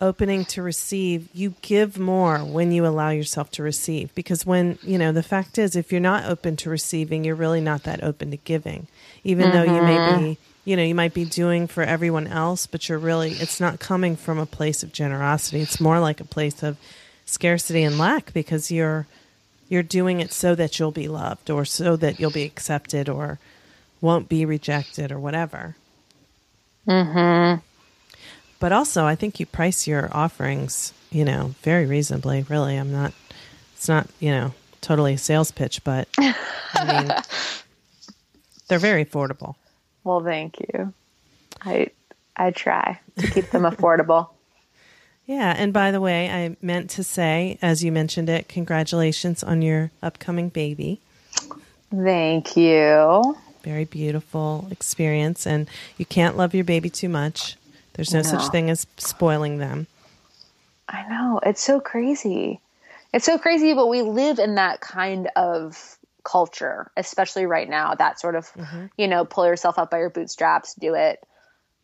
opening 0.01 0.43
to 0.45 0.61
receive, 0.63 1.29
you 1.33 1.53
give 1.61 1.99
more 1.99 2.39
when 2.39 2.71
you 2.71 2.85
allow 2.85 3.11
yourself 3.11 3.51
to 3.51 3.63
receive. 3.63 4.13
Because 4.15 4.45
when, 4.45 4.79
you 4.81 4.97
know, 4.97 5.11
the 5.11 5.23
fact 5.23 5.57
is, 5.57 5.75
if 5.75 5.91
you're 5.91 6.01
not 6.01 6.25
open 6.25 6.57
to 6.57 6.69
receiving, 6.69 7.23
you're 7.23 7.35
really 7.35 7.61
not 7.61 7.83
that 7.83 8.03
open 8.03 8.31
to 8.31 8.37
giving. 8.37 8.87
Even 9.23 9.51
mm-hmm. 9.51 9.57
though 9.57 9.75
you 9.75 9.81
may 9.83 9.95
be, 9.95 10.23
mm-hmm. 10.23 10.69
you 10.69 10.75
know, 10.75 10.83
you 10.83 10.95
might 10.95 11.13
be 11.13 11.23
doing 11.23 11.67
for 11.67 11.83
everyone 11.83 12.27
else, 12.27 12.65
but 12.65 12.89
you're 12.89 12.97
really, 12.97 13.31
it's 13.33 13.61
not 13.61 13.79
coming 13.79 14.15
from 14.15 14.39
a 14.39 14.45
place 14.45 14.81
of 14.81 14.91
generosity. 14.91 15.61
It's 15.61 15.79
more 15.79 15.99
like 15.99 16.19
a 16.19 16.25
place 16.25 16.63
of 16.63 16.77
scarcity 17.25 17.83
and 17.83 17.99
lack 17.99 18.33
because 18.33 18.71
you're, 18.71 19.05
you're 19.69 19.83
doing 19.83 20.19
it 20.19 20.33
so 20.33 20.55
that 20.55 20.79
you'll 20.79 20.91
be 20.91 21.07
loved 21.07 21.49
or 21.49 21.63
so 21.63 21.95
that 21.95 22.19
you'll 22.19 22.31
be 22.31 22.43
accepted 22.43 23.07
or 23.07 23.39
won't 24.01 24.27
be 24.27 24.45
rejected 24.45 25.11
or 25.11 25.19
whatever. 25.19 25.75
Mhm. 26.87 27.61
But 28.61 28.71
also, 28.71 29.05
I 29.05 29.15
think 29.15 29.39
you 29.39 29.47
price 29.47 29.87
your 29.87 30.07
offerings, 30.13 30.93
you 31.09 31.25
know, 31.25 31.55
very 31.63 31.87
reasonably. 31.87 32.45
Really, 32.47 32.77
I'm 32.77 32.91
not. 32.91 33.11
It's 33.75 33.89
not, 33.89 34.07
you 34.19 34.29
know, 34.29 34.53
totally 34.81 35.15
a 35.15 35.17
sales 35.17 35.51
pitch, 35.51 35.83
but 35.83 36.07
I 36.19 36.35
mean, 36.85 37.11
they're 38.67 38.77
very 38.77 39.03
affordable. 39.03 39.55
Well, 40.03 40.23
thank 40.23 40.59
you. 40.59 40.93
I 41.59 41.87
I 42.37 42.51
try 42.51 42.99
to 43.17 43.27
keep 43.31 43.49
them 43.49 43.63
affordable. 43.63 44.29
Yeah, 45.27 45.53
and 45.55 45.71
by 45.71 45.91
the 45.91 46.01
way, 46.01 46.29
I 46.29 46.57
meant 46.61 46.89
to 46.89 47.03
say, 47.03 47.57
as 47.61 47.83
you 47.83 47.91
mentioned 47.91 48.27
it, 48.27 48.49
congratulations 48.49 49.43
on 49.43 49.61
your 49.61 49.91
upcoming 50.03 50.49
baby. 50.49 50.99
Thank 51.89 52.57
you. 52.57 53.37
Very 53.63 53.85
beautiful 53.85 54.67
experience, 54.71 55.45
and 55.47 55.69
you 55.97 56.05
can't 56.05 56.35
love 56.35 56.53
your 56.53 56.65
baby 56.65 56.89
too 56.89 57.07
much. 57.07 57.55
There's 57.93 58.13
no, 58.13 58.21
no 58.21 58.23
such 58.23 58.51
thing 58.51 58.69
as 58.69 58.87
spoiling 58.97 59.57
them. 59.57 59.87
I 60.87 61.07
know. 61.09 61.39
It's 61.43 61.61
so 61.61 61.79
crazy. 61.79 62.59
It's 63.13 63.25
so 63.25 63.37
crazy, 63.37 63.73
but 63.73 63.87
we 63.87 64.01
live 64.01 64.39
in 64.39 64.55
that 64.55 64.81
kind 64.81 65.29
of 65.35 65.97
culture, 66.23 66.91
especially 66.95 67.45
right 67.45 67.69
now. 67.69 67.95
That 67.95 68.19
sort 68.19 68.35
of, 68.35 68.51
mm-hmm. 68.53 68.85
you 68.97 69.07
know, 69.07 69.25
pull 69.25 69.45
yourself 69.45 69.77
up 69.77 69.91
by 69.91 69.99
your 69.99 70.09
bootstraps, 70.09 70.73
do 70.75 70.93
it, 70.93 71.19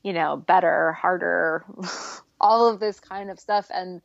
you 0.03 0.13
know, 0.13 0.37
better, 0.37 0.93
harder, 0.93 1.65
all 2.39 2.69
of 2.69 2.79
this 2.79 2.99
kind 2.99 3.29
of 3.29 3.39
stuff 3.39 3.67
and 3.73 4.01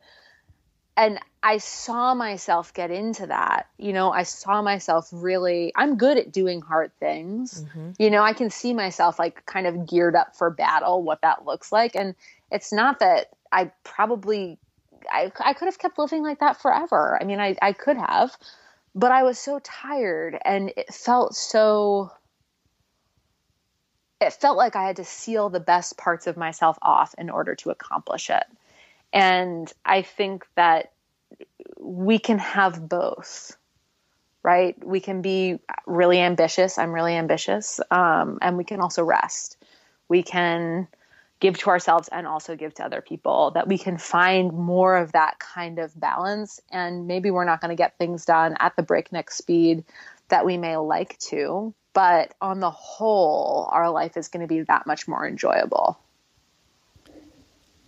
and 0.95 1.19
I 1.41 1.57
saw 1.57 2.13
myself 2.13 2.73
get 2.73 2.91
into 2.91 3.27
that. 3.27 3.67
You 3.77 3.93
know, 3.93 4.11
I 4.11 4.23
saw 4.23 4.61
myself 4.61 5.09
really 5.11 5.73
I'm 5.75 5.97
good 5.97 6.17
at 6.17 6.31
doing 6.31 6.61
hard 6.61 6.91
things. 6.99 7.63
Mm-hmm. 7.63 7.91
You 7.99 8.11
know, 8.11 8.23
I 8.23 8.33
can 8.33 8.49
see 8.49 8.73
myself 8.73 9.19
like 9.19 9.45
kind 9.45 9.67
of 9.67 9.87
geared 9.87 10.15
up 10.15 10.35
for 10.35 10.49
battle, 10.49 11.01
what 11.01 11.21
that 11.21 11.45
looks 11.45 11.71
like. 11.71 11.95
And 11.95 12.15
it's 12.51 12.71
not 12.71 12.99
that 12.99 13.29
I 13.51 13.71
probably 13.83 14.57
I, 15.11 15.31
I 15.39 15.53
could 15.53 15.65
have 15.65 15.79
kept 15.79 15.97
living 15.97 16.23
like 16.23 16.39
that 16.39 16.61
forever. 16.61 17.17
I 17.19 17.25
mean, 17.25 17.39
I, 17.39 17.57
I 17.61 17.73
could 17.73 17.97
have, 17.97 18.35
but 18.95 19.11
I 19.11 19.23
was 19.23 19.37
so 19.37 19.59
tired 19.59 20.37
and 20.45 20.71
it 20.77 20.93
felt 20.93 21.35
so 21.35 22.11
it 24.21 24.33
felt 24.33 24.57
like 24.57 24.75
I 24.75 24.85
had 24.85 24.97
to 24.97 25.03
seal 25.03 25.49
the 25.49 25.59
best 25.59 25.97
parts 25.97 26.27
of 26.27 26.37
myself 26.37 26.77
off 26.81 27.13
in 27.17 27.29
order 27.29 27.55
to 27.55 27.71
accomplish 27.71 28.29
it. 28.29 28.43
And 29.13 29.71
I 29.85 30.01
think 30.01 30.45
that 30.55 30.91
we 31.79 32.17
can 32.17 32.39
have 32.39 32.89
both, 32.89 33.55
right? 34.41 34.75
We 34.83 34.99
can 34.99 35.21
be 35.21 35.59
really 35.85 36.19
ambitious. 36.19 36.77
I'm 36.77 36.91
really 36.91 37.15
ambitious. 37.15 37.79
Um, 37.91 38.39
and 38.41 38.57
we 38.57 38.63
can 38.63 38.81
also 38.81 39.03
rest. 39.03 39.57
We 40.09 40.23
can 40.23 40.87
give 41.39 41.57
to 41.59 41.69
ourselves 41.69 42.07
and 42.07 42.25
also 42.25 42.55
give 42.55 42.73
to 42.73 42.85
other 42.85 43.01
people, 43.01 43.51
that 43.51 43.67
we 43.67 43.77
can 43.77 43.97
find 43.97 44.53
more 44.53 44.95
of 44.95 45.11
that 45.11 45.37
kind 45.39 45.77
of 45.77 45.97
balance. 45.99 46.61
And 46.71 47.05
maybe 47.05 47.31
we're 47.31 47.43
not 47.43 47.61
going 47.61 47.69
to 47.69 47.75
get 47.75 47.97
things 47.97 48.25
done 48.25 48.55
at 48.59 48.75
the 48.77 48.83
breakneck 48.83 49.29
speed 49.29 49.83
that 50.29 50.45
we 50.45 50.57
may 50.57 50.77
like 50.77 51.19
to, 51.19 51.73
but 51.93 52.33
on 52.41 52.61
the 52.61 52.71
whole, 52.71 53.67
our 53.71 53.91
life 53.91 54.15
is 54.15 54.29
going 54.29 54.41
to 54.41 54.47
be 54.47 54.61
that 54.61 54.87
much 54.87 55.07
more 55.07 55.27
enjoyable. 55.27 55.99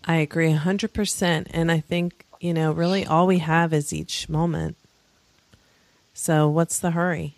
I 0.05 0.17
agree 0.17 0.53
100%. 0.53 1.47
And 1.49 1.71
I 1.71 1.79
think, 1.79 2.25
you 2.39 2.53
know, 2.53 2.71
really 2.71 3.05
all 3.05 3.27
we 3.27 3.39
have 3.39 3.73
is 3.73 3.91
each 3.91 4.29
moment. 4.29 4.77
So 6.13 6.47
what's 6.47 6.79
the 6.79 6.91
hurry? 6.91 7.35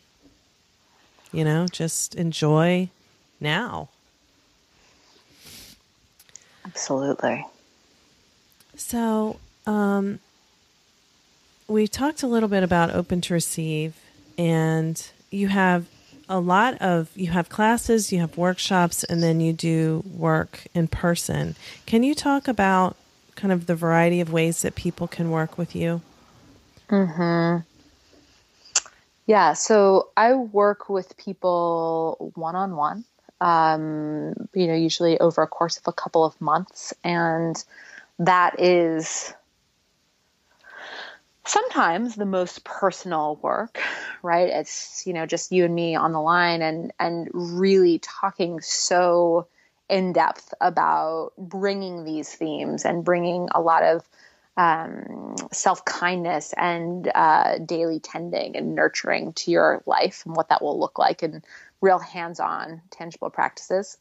You 1.32 1.44
know, 1.44 1.68
just 1.68 2.16
enjoy 2.16 2.90
now. 3.40 3.90
Absolutely. 6.66 7.46
So, 8.76 9.40
um, 9.66 10.20
we 11.68 11.88
talked 11.88 12.24
a 12.24 12.28
little 12.28 12.50
bit 12.50 12.64
about 12.64 12.92
open 12.92 13.22
to 13.22 13.34
receive, 13.34 13.96
and 14.38 15.10
you 15.32 15.48
have 15.48 15.86
a 16.30 16.40
lot 16.40 16.76
of 16.82 17.10
you 17.16 17.28
have 17.28 17.50
classes, 17.50 18.12
you 18.12 18.20
have 18.20 18.38
workshops, 18.38 19.04
and 19.04 19.24
then 19.24 19.40
you 19.40 19.54
do 19.54 20.04
work 20.14 20.66
in 20.74 20.88
person. 20.88 21.56
Can 21.86 22.04
you 22.04 22.14
talk 22.14 22.48
about 22.48 22.96
kind 23.36 23.52
of 23.52 23.66
the 23.68 23.76
variety 23.76 24.20
of 24.20 24.32
ways 24.32 24.62
that 24.64 24.76
people 24.76 25.08
can 25.08 25.32
work 25.32 25.58
with 25.58 25.76
you? 25.76 26.02
Hmm. 26.90 27.58
Yeah. 29.26 29.54
So 29.54 30.10
I 30.16 30.34
work 30.34 30.90
with 30.90 31.18
people 31.18 32.32
one 32.36 32.56
on 32.56 32.76
one. 32.76 33.06
You 33.42 34.68
know, 34.68 34.74
usually 34.74 35.20
over 35.20 35.44
a 35.44 35.48
course 35.48 35.78
of 35.78 35.88
a 35.88 35.94
couple 35.94 36.26
of 36.26 36.40
months, 36.42 36.94
and 37.04 37.56
that 38.20 38.60
is 38.60 39.34
sometimes 41.48 42.16
the 42.16 42.26
most 42.26 42.64
personal 42.64 43.38
work 43.42 43.80
right 44.22 44.50
it's 44.50 45.06
you 45.06 45.14
know 45.14 45.26
just 45.26 45.52
you 45.52 45.66
and 45.66 45.74
me 45.74 45.96
on 45.96 46.12
the 46.12 46.22
line 46.22 46.62
and 46.62 46.92
and 47.00 47.30
really 47.34 48.00
talking 48.00 48.60
so 48.62 49.48
in 49.90 50.12
depth 50.14 50.54
about 50.60 51.32
bringing 51.38 52.04
these 52.04 52.34
themes 52.34 52.86
and 52.86 53.06
bringing 53.06 53.48
a 53.56 53.62
lot 53.62 53.84
of 53.84 54.08
um, 54.58 55.36
self 55.52 55.86
kindness 55.86 56.54
and 56.58 57.10
uh, 57.14 57.60
daily 57.60 58.00
tending 58.00 58.58
and 58.58 58.74
nurturing 58.74 59.34
to 59.34 59.52
your 59.52 59.84
life 59.86 60.24
and 60.26 60.36
what 60.36 60.50
that 60.50 60.62
will 60.62 60.80
look 60.80 60.98
like 60.98 61.22
in 61.22 61.44
real 61.80 62.00
hands 62.00 62.40
on, 62.40 62.82
tangible 62.90 63.30
practices. 63.30 63.98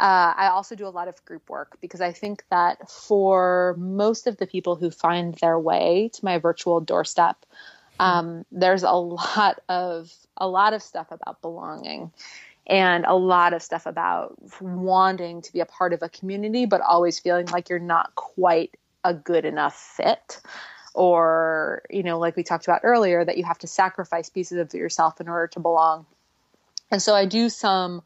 Uh, 0.00 0.32
I 0.36 0.48
also 0.48 0.76
do 0.76 0.86
a 0.86 0.90
lot 0.90 1.08
of 1.08 1.24
group 1.24 1.50
work 1.50 1.76
because 1.80 2.00
I 2.00 2.12
think 2.12 2.44
that 2.50 2.88
for 2.88 3.74
most 3.78 4.28
of 4.28 4.36
the 4.36 4.46
people 4.46 4.76
who 4.76 4.90
find 4.90 5.34
their 5.34 5.58
way 5.58 6.10
to 6.14 6.24
my 6.24 6.38
virtual 6.38 6.80
doorstep, 6.80 7.44
um, 7.98 8.44
there's 8.52 8.84
a 8.84 8.92
lot 8.92 9.60
of 9.68 10.12
a 10.36 10.46
lot 10.46 10.72
of 10.72 10.82
stuff 10.82 11.08
about 11.10 11.42
belonging 11.42 12.12
and 12.66 13.04
a 13.06 13.14
lot 13.14 13.52
of 13.54 13.62
stuff 13.62 13.86
about 13.86 14.36
wanting 14.60 15.42
to 15.42 15.52
be 15.52 15.60
a 15.60 15.66
part 15.66 15.92
of 15.92 16.02
a 16.02 16.08
community 16.08 16.66
but 16.66 16.80
always 16.80 17.18
feeling 17.18 17.46
like 17.46 17.68
you're 17.68 17.78
not 17.78 18.14
quite 18.14 18.76
a 19.02 19.14
good 19.14 19.44
enough 19.44 19.74
fit 19.74 20.40
or 20.94 21.82
you 21.90 22.02
know 22.02 22.18
like 22.18 22.36
we 22.36 22.42
talked 22.42 22.66
about 22.66 22.80
earlier 22.84 23.24
that 23.24 23.36
you 23.36 23.44
have 23.44 23.58
to 23.58 23.66
sacrifice 23.66 24.28
pieces 24.28 24.58
of 24.58 24.72
yourself 24.74 25.20
in 25.20 25.28
order 25.28 25.46
to 25.48 25.60
belong. 25.60 26.06
And 26.90 27.02
so 27.02 27.14
i 27.14 27.24
do 27.24 27.48
some 27.48 28.02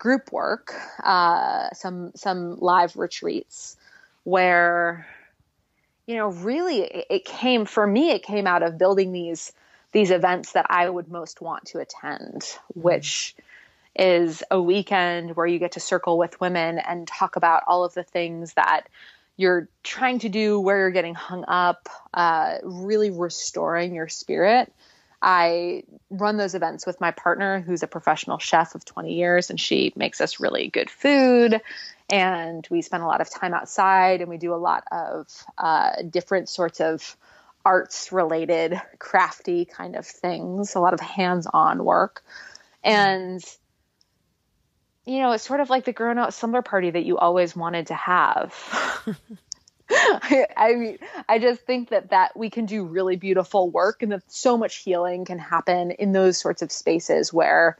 group 0.00 0.32
work, 0.32 0.74
uh, 1.04 1.68
some 1.72 2.10
some 2.16 2.58
live 2.58 2.96
retreats 2.96 3.76
where 4.24 5.06
you 6.06 6.16
know 6.16 6.28
really 6.28 6.80
it, 6.80 7.06
it 7.08 7.24
came 7.24 7.64
for 7.66 7.86
me 7.86 8.10
it 8.10 8.24
came 8.24 8.48
out 8.48 8.64
of 8.64 8.76
building 8.78 9.12
these 9.12 9.52
these 9.92 10.10
events 10.10 10.52
that 10.52 10.66
I 10.68 10.88
would 10.88 11.08
most 11.08 11.40
want 11.40 11.66
to 11.66 11.78
attend, 11.78 12.42
mm-hmm. 12.42 12.80
which 12.80 13.36
is 13.94 14.42
a 14.50 14.60
weekend 14.60 15.36
where 15.36 15.46
you 15.46 15.58
get 15.58 15.72
to 15.72 15.80
circle 15.80 16.16
with 16.16 16.40
women 16.40 16.78
and 16.78 17.06
talk 17.06 17.36
about 17.36 17.62
all 17.66 17.84
of 17.84 17.94
the 17.94 18.04
things 18.04 18.54
that 18.54 18.88
you're 19.36 19.68
trying 19.82 20.18
to 20.20 20.28
do, 20.28 20.60
where 20.60 20.78
you're 20.78 20.90
getting 20.90 21.14
hung 21.14 21.44
up, 21.48 21.88
uh, 22.14 22.58
really 22.62 23.10
restoring 23.10 23.94
your 23.94 24.08
spirit 24.08 24.72
I 25.22 25.82
run 26.08 26.36
those 26.36 26.54
events 26.54 26.86
with 26.86 27.00
my 27.00 27.10
partner, 27.10 27.60
who's 27.60 27.82
a 27.82 27.86
professional 27.86 28.38
chef 28.38 28.74
of 28.74 28.84
20 28.84 29.12
years, 29.12 29.50
and 29.50 29.60
she 29.60 29.92
makes 29.94 30.20
us 30.20 30.40
really 30.40 30.68
good 30.68 30.88
food. 30.88 31.60
And 32.08 32.66
we 32.70 32.82
spend 32.82 33.02
a 33.02 33.06
lot 33.06 33.20
of 33.20 33.30
time 33.30 33.54
outside, 33.54 34.20
and 34.20 34.30
we 34.30 34.38
do 34.38 34.54
a 34.54 34.56
lot 34.56 34.84
of 34.90 35.26
uh, 35.58 36.02
different 36.08 36.48
sorts 36.48 36.80
of 36.80 37.16
arts 37.64 38.12
related, 38.12 38.80
crafty 38.98 39.66
kind 39.66 39.94
of 39.96 40.06
things, 40.06 40.74
a 40.74 40.80
lot 40.80 40.94
of 40.94 41.00
hands 41.00 41.46
on 41.52 41.84
work. 41.84 42.24
And, 42.82 43.44
you 45.04 45.18
know, 45.20 45.32
it's 45.32 45.44
sort 45.44 45.60
of 45.60 45.68
like 45.68 45.84
the 45.84 45.92
grown 45.92 46.18
out 46.18 46.32
slumber 46.32 46.62
party 46.62 46.90
that 46.90 47.04
you 47.04 47.18
always 47.18 47.54
wanted 47.54 47.88
to 47.88 47.94
have. 47.94 49.06
I, 49.92 50.46
I 50.56 50.74
mean, 50.74 50.98
I 51.28 51.38
just 51.38 51.62
think 51.62 51.90
that 51.90 52.10
that 52.10 52.36
we 52.36 52.48
can 52.48 52.66
do 52.66 52.84
really 52.84 53.16
beautiful 53.16 53.70
work, 53.70 54.02
and 54.02 54.12
that 54.12 54.22
so 54.28 54.56
much 54.56 54.76
healing 54.76 55.24
can 55.24 55.38
happen 55.38 55.90
in 55.90 56.12
those 56.12 56.38
sorts 56.38 56.62
of 56.62 56.70
spaces 56.70 57.32
where 57.32 57.76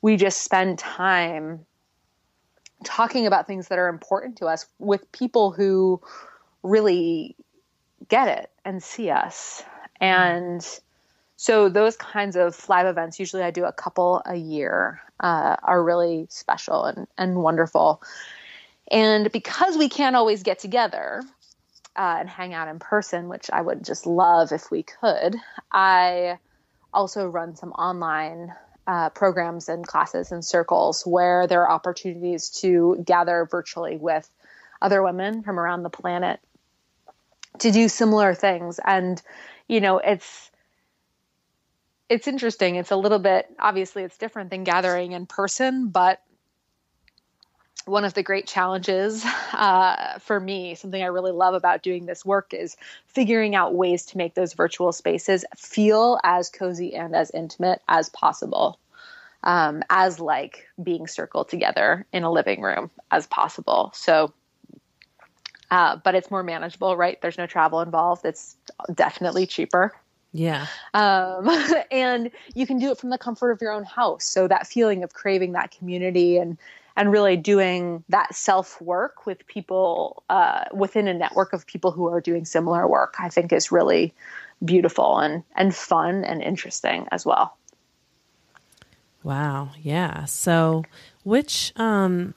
we 0.00 0.16
just 0.16 0.42
spend 0.42 0.78
time 0.78 1.66
talking 2.84 3.26
about 3.26 3.46
things 3.46 3.68
that 3.68 3.78
are 3.78 3.88
important 3.88 4.36
to 4.36 4.46
us 4.46 4.66
with 4.78 5.10
people 5.10 5.50
who 5.50 6.00
really 6.62 7.34
get 8.08 8.28
it 8.28 8.50
and 8.64 8.82
see 8.82 9.10
us. 9.10 9.64
And 10.00 10.64
so 11.36 11.68
those 11.68 11.96
kinds 11.96 12.36
of 12.36 12.68
live 12.68 12.86
events, 12.86 13.18
usually 13.18 13.42
I 13.42 13.50
do 13.50 13.64
a 13.64 13.72
couple 13.72 14.22
a 14.24 14.36
year, 14.36 15.00
uh, 15.20 15.56
are 15.62 15.82
really 15.82 16.26
special 16.30 16.84
and, 16.84 17.08
and 17.16 17.36
wonderful. 17.36 18.00
And 18.90 19.30
because 19.32 19.76
we 19.76 19.88
can't 19.88 20.16
always 20.16 20.42
get 20.42 20.60
together, 20.60 21.22
uh, 21.98 22.18
and 22.20 22.28
hang 22.28 22.54
out 22.54 22.68
in 22.68 22.78
person, 22.78 23.28
which 23.28 23.50
I 23.50 23.60
would 23.60 23.84
just 23.84 24.06
love 24.06 24.52
if 24.52 24.70
we 24.70 24.84
could. 24.84 25.34
I 25.72 26.38
also 26.94 27.26
run 27.26 27.56
some 27.56 27.72
online 27.72 28.54
uh, 28.86 29.10
programs 29.10 29.68
and 29.68 29.84
classes 29.84 30.30
and 30.30 30.44
circles 30.44 31.02
where 31.02 31.48
there 31.48 31.62
are 31.62 31.70
opportunities 31.70 32.50
to 32.60 33.02
gather 33.04 33.48
virtually 33.50 33.96
with 33.96 34.30
other 34.80 35.02
women 35.02 35.42
from 35.42 35.58
around 35.58 35.82
the 35.82 35.90
planet 35.90 36.38
to 37.58 37.72
do 37.72 37.88
similar 37.88 38.32
things. 38.32 38.78
And, 38.82 39.20
you 39.66 39.80
know, 39.80 39.98
it's, 39.98 40.50
it's 42.08 42.28
interesting. 42.28 42.76
It's 42.76 42.92
a 42.92 42.96
little 42.96 43.18
bit 43.18 43.46
obviously 43.58 44.04
it's 44.04 44.16
different 44.16 44.50
than 44.50 44.62
gathering 44.62 45.12
in 45.12 45.26
person, 45.26 45.88
but 45.88 46.22
one 47.88 48.04
of 48.04 48.14
the 48.14 48.22
great 48.22 48.46
challenges 48.46 49.24
uh, 49.52 50.18
for 50.18 50.38
me, 50.38 50.74
something 50.74 51.02
I 51.02 51.06
really 51.06 51.32
love 51.32 51.54
about 51.54 51.82
doing 51.82 52.06
this 52.06 52.24
work 52.24 52.54
is 52.54 52.76
figuring 53.06 53.54
out 53.54 53.74
ways 53.74 54.04
to 54.06 54.18
make 54.18 54.34
those 54.34 54.52
virtual 54.52 54.92
spaces 54.92 55.44
feel 55.56 56.20
as 56.22 56.48
cozy 56.50 56.94
and 56.94 57.14
as 57.14 57.30
intimate 57.32 57.80
as 57.88 58.08
possible, 58.10 58.78
um, 59.42 59.82
as 59.90 60.20
like 60.20 60.68
being 60.82 61.06
circled 61.06 61.48
together 61.48 62.06
in 62.12 62.22
a 62.22 62.30
living 62.30 62.60
room 62.60 62.90
as 63.10 63.26
possible. 63.26 63.90
So, 63.94 64.32
uh, 65.70 65.96
but 66.02 66.14
it's 66.14 66.30
more 66.30 66.42
manageable, 66.42 66.96
right? 66.96 67.20
There's 67.20 67.38
no 67.38 67.46
travel 67.46 67.80
involved. 67.80 68.24
It's 68.24 68.56
definitely 68.94 69.46
cheaper. 69.46 69.94
Yeah. 70.32 70.66
Um, 70.94 71.48
and 71.90 72.30
you 72.54 72.66
can 72.66 72.78
do 72.78 72.90
it 72.90 72.98
from 72.98 73.10
the 73.10 73.18
comfort 73.18 73.50
of 73.50 73.60
your 73.60 73.72
own 73.72 73.84
house. 73.84 74.24
So 74.24 74.48
that 74.48 74.66
feeling 74.66 75.02
of 75.02 75.12
craving 75.12 75.52
that 75.52 75.70
community 75.70 76.38
and 76.38 76.58
and 76.98 77.12
really 77.12 77.36
doing 77.36 78.02
that 78.08 78.34
self 78.34 78.80
work 78.82 79.24
with 79.24 79.46
people 79.46 80.24
uh, 80.28 80.64
within 80.74 81.06
a 81.06 81.14
network 81.14 81.52
of 81.52 81.64
people 81.64 81.92
who 81.92 82.08
are 82.08 82.20
doing 82.20 82.44
similar 82.44 82.88
work, 82.88 83.14
I 83.20 83.28
think 83.28 83.52
is 83.52 83.70
really 83.70 84.12
beautiful 84.64 85.18
and, 85.18 85.44
and 85.54 85.72
fun 85.72 86.24
and 86.24 86.42
interesting 86.42 87.06
as 87.12 87.24
well. 87.24 87.56
Wow. 89.22 89.70
Yeah. 89.80 90.24
So, 90.24 90.82
which, 91.22 91.72
um, 91.76 92.34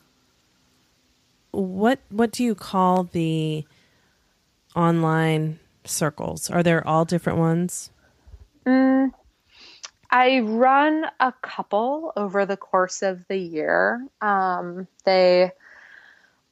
what, 1.49 1.97
what 2.09 2.31
do 2.31 2.43
you 2.43 2.53
call 2.53 3.05
the 3.05 3.65
online 4.75 5.57
circles? 5.85 6.51
Are 6.51 6.61
there 6.61 6.87
all 6.87 7.03
different 7.03 7.39
ones? 7.39 7.89
Mm, 8.67 9.11
I 10.11 10.41
run 10.41 11.05
a 11.19 11.31
couple 11.41 12.11
over 12.17 12.45
the 12.45 12.57
course 12.57 13.01
of 13.01 13.25
the 13.27 13.37
year. 13.37 14.05
Um, 14.19 14.87
they 15.05 15.51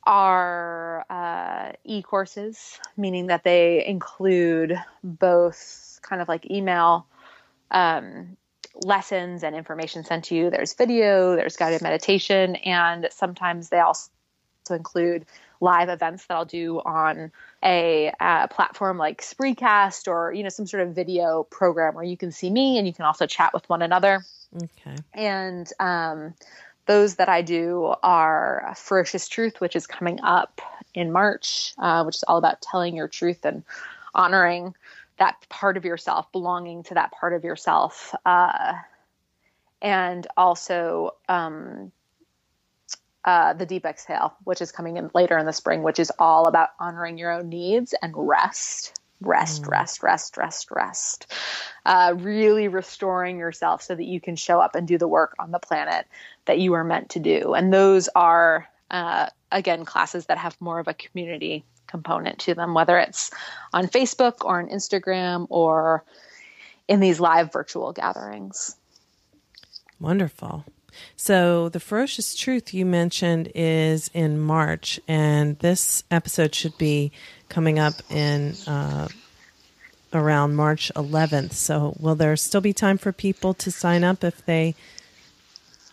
are 0.05 1.05
uh, 1.09 1.73
e 1.83 2.01
courses, 2.01 2.79
meaning 2.95 3.27
that 3.27 3.43
they 3.43 3.85
include 3.85 4.79
both 5.03 5.99
kind 6.01 6.21
of 6.21 6.29
like 6.29 6.49
email 6.49 7.05
um, 7.69 8.37
lessons 8.75 9.43
and 9.43 9.55
information 9.55 10.05
sent 10.05 10.25
to 10.25 10.35
you. 10.35 10.49
There's 10.49 10.73
video, 10.73 11.35
there's 11.35 11.57
guided 11.57 11.81
meditation, 11.81 12.55
and 12.57 13.09
sometimes 13.11 13.69
they 13.69 13.79
also 13.79 14.09
include 14.69 15.25
live 15.59 15.89
events 15.89 16.25
that 16.25 16.35
I'll 16.35 16.45
do 16.45 16.79
on 16.79 17.31
a 17.63 18.13
uh, 18.19 18.47
platform 18.47 18.97
like 18.97 19.21
Spreecast 19.21 20.07
or 20.07 20.31
you 20.33 20.43
know 20.43 20.49
some 20.49 20.67
sort 20.67 20.83
of 20.83 20.95
video 20.95 21.43
program 21.43 21.95
where 21.95 22.03
you 22.03 22.17
can 22.17 22.31
see 22.31 22.49
me 22.49 22.77
and 22.77 22.87
you 22.87 22.93
can 22.93 23.05
also 23.05 23.25
chat 23.25 23.53
with 23.53 23.67
one 23.69 23.81
another. 23.81 24.23
Okay. 24.55 24.95
And 25.13 25.71
um, 25.79 26.33
those 26.85 27.15
that 27.15 27.29
I 27.29 27.41
do 27.41 27.93
are 28.01 28.73
Ferocious 28.75 29.27
Truth, 29.27 29.61
which 29.61 29.75
is 29.75 29.85
coming 29.85 30.21
up 30.21 30.61
in 30.93 31.11
March, 31.11 31.73
uh, 31.77 32.03
which 32.03 32.15
is 32.15 32.23
all 32.23 32.37
about 32.37 32.61
telling 32.61 32.95
your 32.95 33.07
truth 33.07 33.45
and 33.45 33.63
honoring 34.15 34.73
that 35.17 35.35
part 35.49 35.77
of 35.77 35.85
yourself, 35.85 36.31
belonging 36.31 36.83
to 36.83 36.95
that 36.95 37.11
part 37.11 37.33
of 37.33 37.43
yourself. 37.43 38.15
Uh, 38.25 38.73
and 39.81 40.25
also 40.35 41.11
um, 41.27 41.91
uh, 43.25 43.53
the 43.53 43.65
deep 43.65 43.85
exhale, 43.85 44.35
which 44.43 44.61
is 44.61 44.71
coming 44.71 44.97
in 44.97 45.11
later 45.13 45.37
in 45.37 45.45
the 45.45 45.53
spring, 45.53 45.83
which 45.83 45.99
is 45.99 46.11
all 46.19 46.47
about 46.47 46.69
honoring 46.79 47.17
your 47.17 47.31
own 47.31 47.49
needs 47.49 47.93
and 48.01 48.13
rest, 48.15 48.99
rest, 49.21 49.63
mm. 49.63 49.69
rest, 49.69 50.03
rest, 50.03 50.37
rest, 50.37 50.71
rest. 50.71 51.31
Uh, 51.85 52.13
really 52.17 52.67
restoring 52.67 53.37
yourself 53.37 53.81
so 53.81 53.93
that 53.95 54.05
you 54.05 54.21
can 54.21 54.35
show 54.35 54.59
up 54.59 54.75
and 54.75 54.87
do 54.87 54.97
the 54.97 55.07
work 55.07 55.35
on 55.39 55.51
the 55.51 55.59
planet 55.59 56.07
that 56.45 56.59
you 56.59 56.73
are 56.73 56.83
meant 56.83 57.09
to 57.09 57.19
do. 57.19 57.53
And 57.53 57.73
those 57.73 58.07
are, 58.15 58.69
uh, 58.89 59.27
again, 59.51 59.85
classes 59.85 60.27
that 60.27 60.37
have 60.37 60.55
more 60.61 60.79
of 60.79 60.87
a 60.87 60.93
community 60.93 61.65
component 61.87 62.39
to 62.39 62.53
them, 62.53 62.73
whether 62.73 62.97
it's 62.97 63.31
on 63.73 63.87
Facebook 63.87 64.45
or 64.45 64.59
on 64.59 64.69
Instagram 64.69 65.47
or 65.49 66.05
in 66.87 66.99
these 66.99 67.19
live 67.19 67.51
virtual 67.51 67.91
gatherings. 67.91 68.75
Wonderful. 69.99 70.63
So, 71.15 71.69
the 71.69 71.79
ferocious 71.79 72.35
truth 72.35 72.73
you 72.73 72.85
mentioned 72.85 73.51
is 73.55 74.09
in 74.13 74.39
March, 74.39 74.99
and 75.07 75.57
this 75.59 76.03
episode 76.11 76.55
should 76.55 76.77
be 76.77 77.11
coming 77.49 77.79
up 77.79 77.95
in 78.09 78.55
uh, 78.67 79.07
around 80.13 80.55
March 80.55 80.91
11th. 80.95 81.53
So, 81.53 81.95
will 81.99 82.15
there 82.15 82.35
still 82.35 82.61
be 82.61 82.73
time 82.73 82.97
for 82.97 83.11
people 83.11 83.53
to 83.55 83.71
sign 83.71 84.03
up 84.03 84.23
if 84.23 84.45
they 84.45 84.75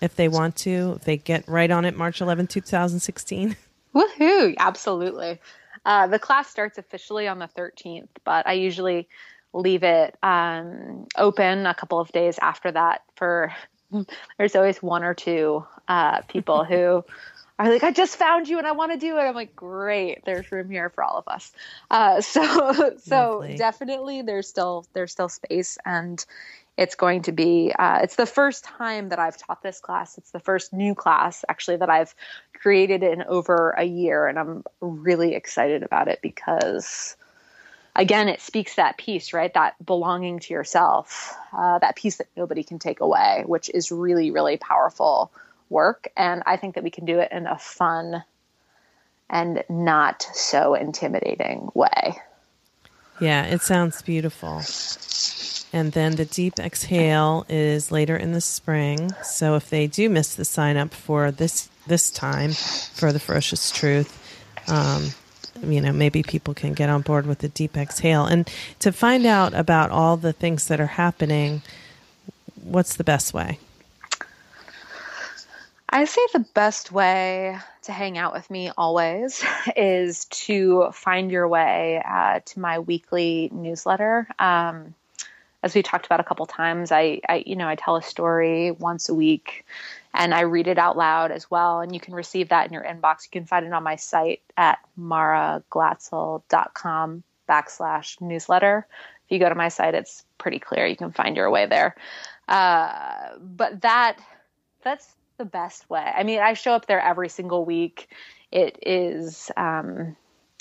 if 0.00 0.16
they 0.16 0.28
want 0.28 0.56
to? 0.56 0.94
If 0.96 1.04
they 1.04 1.16
get 1.16 1.48
right 1.48 1.70
on 1.70 1.84
it, 1.84 1.96
March 1.96 2.20
11th, 2.20 2.50
2016. 2.50 3.56
Woohoo! 3.94 4.54
Absolutely. 4.58 5.40
Uh, 5.84 6.06
the 6.06 6.18
class 6.18 6.48
starts 6.48 6.78
officially 6.78 7.28
on 7.28 7.38
the 7.38 7.48
13th, 7.48 8.08
but 8.24 8.46
I 8.46 8.54
usually 8.54 9.08
leave 9.52 9.82
it 9.82 10.16
um, 10.22 11.06
open 11.16 11.66
a 11.66 11.74
couple 11.74 11.98
of 11.98 12.12
days 12.12 12.38
after 12.42 12.70
that 12.72 13.02
for 13.14 13.54
there's 14.38 14.56
always 14.56 14.82
one 14.82 15.04
or 15.04 15.14
two 15.14 15.64
uh, 15.88 16.22
people 16.22 16.64
who 16.64 17.04
are 17.58 17.70
like, 17.70 17.82
I 17.82 17.92
just 17.92 18.16
found 18.16 18.48
you 18.48 18.58
and 18.58 18.66
I 18.66 18.72
want 18.72 18.92
to 18.92 18.98
do 18.98 19.16
it. 19.16 19.20
I'm 19.20 19.34
like, 19.34 19.56
great, 19.56 20.24
there's 20.24 20.50
room 20.52 20.70
here 20.70 20.90
for 20.90 21.02
all 21.04 21.16
of 21.18 21.28
us. 21.28 21.52
Uh, 21.90 22.20
so, 22.20 22.96
so 22.98 23.38
Lovely. 23.40 23.56
definitely 23.56 24.22
there's 24.22 24.48
still 24.48 24.86
there's 24.92 25.12
still 25.12 25.28
space, 25.28 25.78
and 25.84 26.24
it's 26.76 26.94
going 26.94 27.22
to 27.22 27.32
be. 27.32 27.72
Uh, 27.78 28.00
it's 28.02 28.16
the 28.16 28.26
first 28.26 28.64
time 28.64 29.08
that 29.08 29.18
I've 29.18 29.38
taught 29.38 29.62
this 29.62 29.80
class. 29.80 30.18
It's 30.18 30.32
the 30.32 30.40
first 30.40 30.72
new 30.72 30.94
class 30.94 31.44
actually 31.48 31.78
that 31.78 31.90
I've 31.90 32.14
created 32.54 33.02
in 33.02 33.22
over 33.22 33.70
a 33.70 33.84
year, 33.84 34.26
and 34.26 34.38
I'm 34.38 34.64
really 34.80 35.34
excited 35.34 35.82
about 35.82 36.08
it 36.08 36.20
because 36.22 37.16
again, 37.96 38.28
it 38.28 38.40
speaks 38.40 38.74
that 38.74 38.98
piece, 38.98 39.32
right? 39.32 39.52
That 39.54 39.74
belonging 39.84 40.38
to 40.40 40.54
yourself, 40.54 41.34
uh, 41.56 41.78
that 41.80 41.96
piece 41.96 42.18
that 42.18 42.28
nobody 42.36 42.62
can 42.62 42.78
take 42.78 43.00
away, 43.00 43.42
which 43.46 43.70
is 43.70 43.90
really, 43.90 44.30
really 44.30 44.56
powerful 44.56 45.32
work. 45.68 46.08
And 46.16 46.42
I 46.46 46.56
think 46.56 46.74
that 46.74 46.84
we 46.84 46.90
can 46.90 47.06
do 47.06 47.18
it 47.18 47.32
in 47.32 47.46
a 47.46 47.58
fun 47.58 48.22
and 49.28 49.64
not 49.68 50.22
so 50.34 50.74
intimidating 50.74 51.70
way. 51.74 52.18
Yeah, 53.18 53.44
it 53.46 53.62
sounds 53.62 54.02
beautiful. 54.02 54.62
And 55.72 55.92
then 55.92 56.16
the 56.16 56.26
deep 56.26 56.58
exhale 56.58 57.44
is 57.48 57.90
later 57.90 58.16
in 58.16 58.32
the 58.32 58.40
spring. 58.40 59.10
So 59.22 59.56
if 59.56 59.68
they 59.68 59.86
do 59.86 60.08
miss 60.08 60.34
the 60.34 60.44
sign 60.44 60.76
up 60.76 60.94
for 60.94 61.30
this 61.30 61.68
this 61.86 62.10
time 62.10 62.52
for 62.52 63.12
the 63.12 63.20
ferocious 63.20 63.70
truth, 63.70 64.10
um, 64.68 65.10
you 65.72 65.80
know, 65.80 65.92
maybe 65.92 66.22
people 66.22 66.54
can 66.54 66.72
get 66.72 66.88
on 66.88 67.02
board 67.02 67.26
with 67.26 67.40
the 67.40 67.48
deep 67.48 67.76
exhale. 67.76 68.24
And 68.24 68.50
to 68.80 68.92
find 68.92 69.26
out 69.26 69.54
about 69.54 69.90
all 69.90 70.16
the 70.16 70.32
things 70.32 70.68
that 70.68 70.80
are 70.80 70.86
happening, 70.86 71.62
what's 72.62 72.96
the 72.96 73.04
best 73.04 73.34
way? 73.34 73.58
I 75.88 76.04
say 76.04 76.20
the 76.32 76.44
best 76.54 76.90
way 76.90 77.56
to 77.82 77.92
hang 77.92 78.18
out 78.18 78.32
with 78.32 78.50
me 78.50 78.70
always 78.76 79.44
is 79.76 80.24
to 80.26 80.90
find 80.92 81.30
your 81.30 81.46
way 81.48 82.02
uh, 82.04 82.40
to 82.44 82.60
my 82.60 82.80
weekly 82.80 83.48
newsletter. 83.52 84.28
Um, 84.38 84.94
as 85.62 85.74
we 85.74 85.82
talked 85.82 86.06
about 86.06 86.20
a 86.20 86.24
couple 86.24 86.46
times, 86.46 86.92
I, 86.92 87.20
I, 87.28 87.42
you 87.46 87.56
know, 87.56 87.68
I 87.68 87.76
tell 87.76 87.96
a 87.96 88.02
story 88.02 88.72
once 88.72 89.08
a 89.08 89.14
week, 89.14 89.64
and 90.16 90.34
I 90.34 90.40
read 90.40 90.66
it 90.66 90.78
out 90.78 90.96
loud 90.96 91.30
as 91.30 91.48
well. 91.50 91.80
And 91.80 91.92
you 91.94 92.00
can 92.00 92.14
receive 92.14 92.48
that 92.48 92.66
in 92.66 92.72
your 92.72 92.82
inbox. 92.82 93.24
You 93.24 93.30
can 93.30 93.44
find 93.44 93.66
it 93.66 93.72
on 93.72 93.82
my 93.82 93.96
site 93.96 94.40
at 94.56 94.78
maraglatzell.com 94.98 97.22
backslash 97.48 98.20
newsletter. 98.20 98.86
If 99.26 99.32
you 99.32 99.38
go 99.38 99.48
to 99.48 99.54
my 99.54 99.68
site, 99.68 99.94
it's 99.94 100.24
pretty 100.38 100.58
clear. 100.58 100.86
You 100.86 100.96
can 100.96 101.12
find 101.12 101.36
your 101.36 101.50
way 101.50 101.66
there. 101.66 101.94
Uh, 102.48 103.36
but 103.38 103.82
that 103.82 104.18
that's 104.82 105.14
the 105.36 105.44
best 105.44 105.88
way. 105.90 106.12
I 106.16 106.22
mean, 106.22 106.40
I 106.40 106.54
show 106.54 106.72
up 106.72 106.86
there 106.86 107.00
every 107.00 107.28
single 107.28 107.64
week. 107.64 108.08
It 108.52 108.78
is, 108.82 109.50
um, 109.56 110.16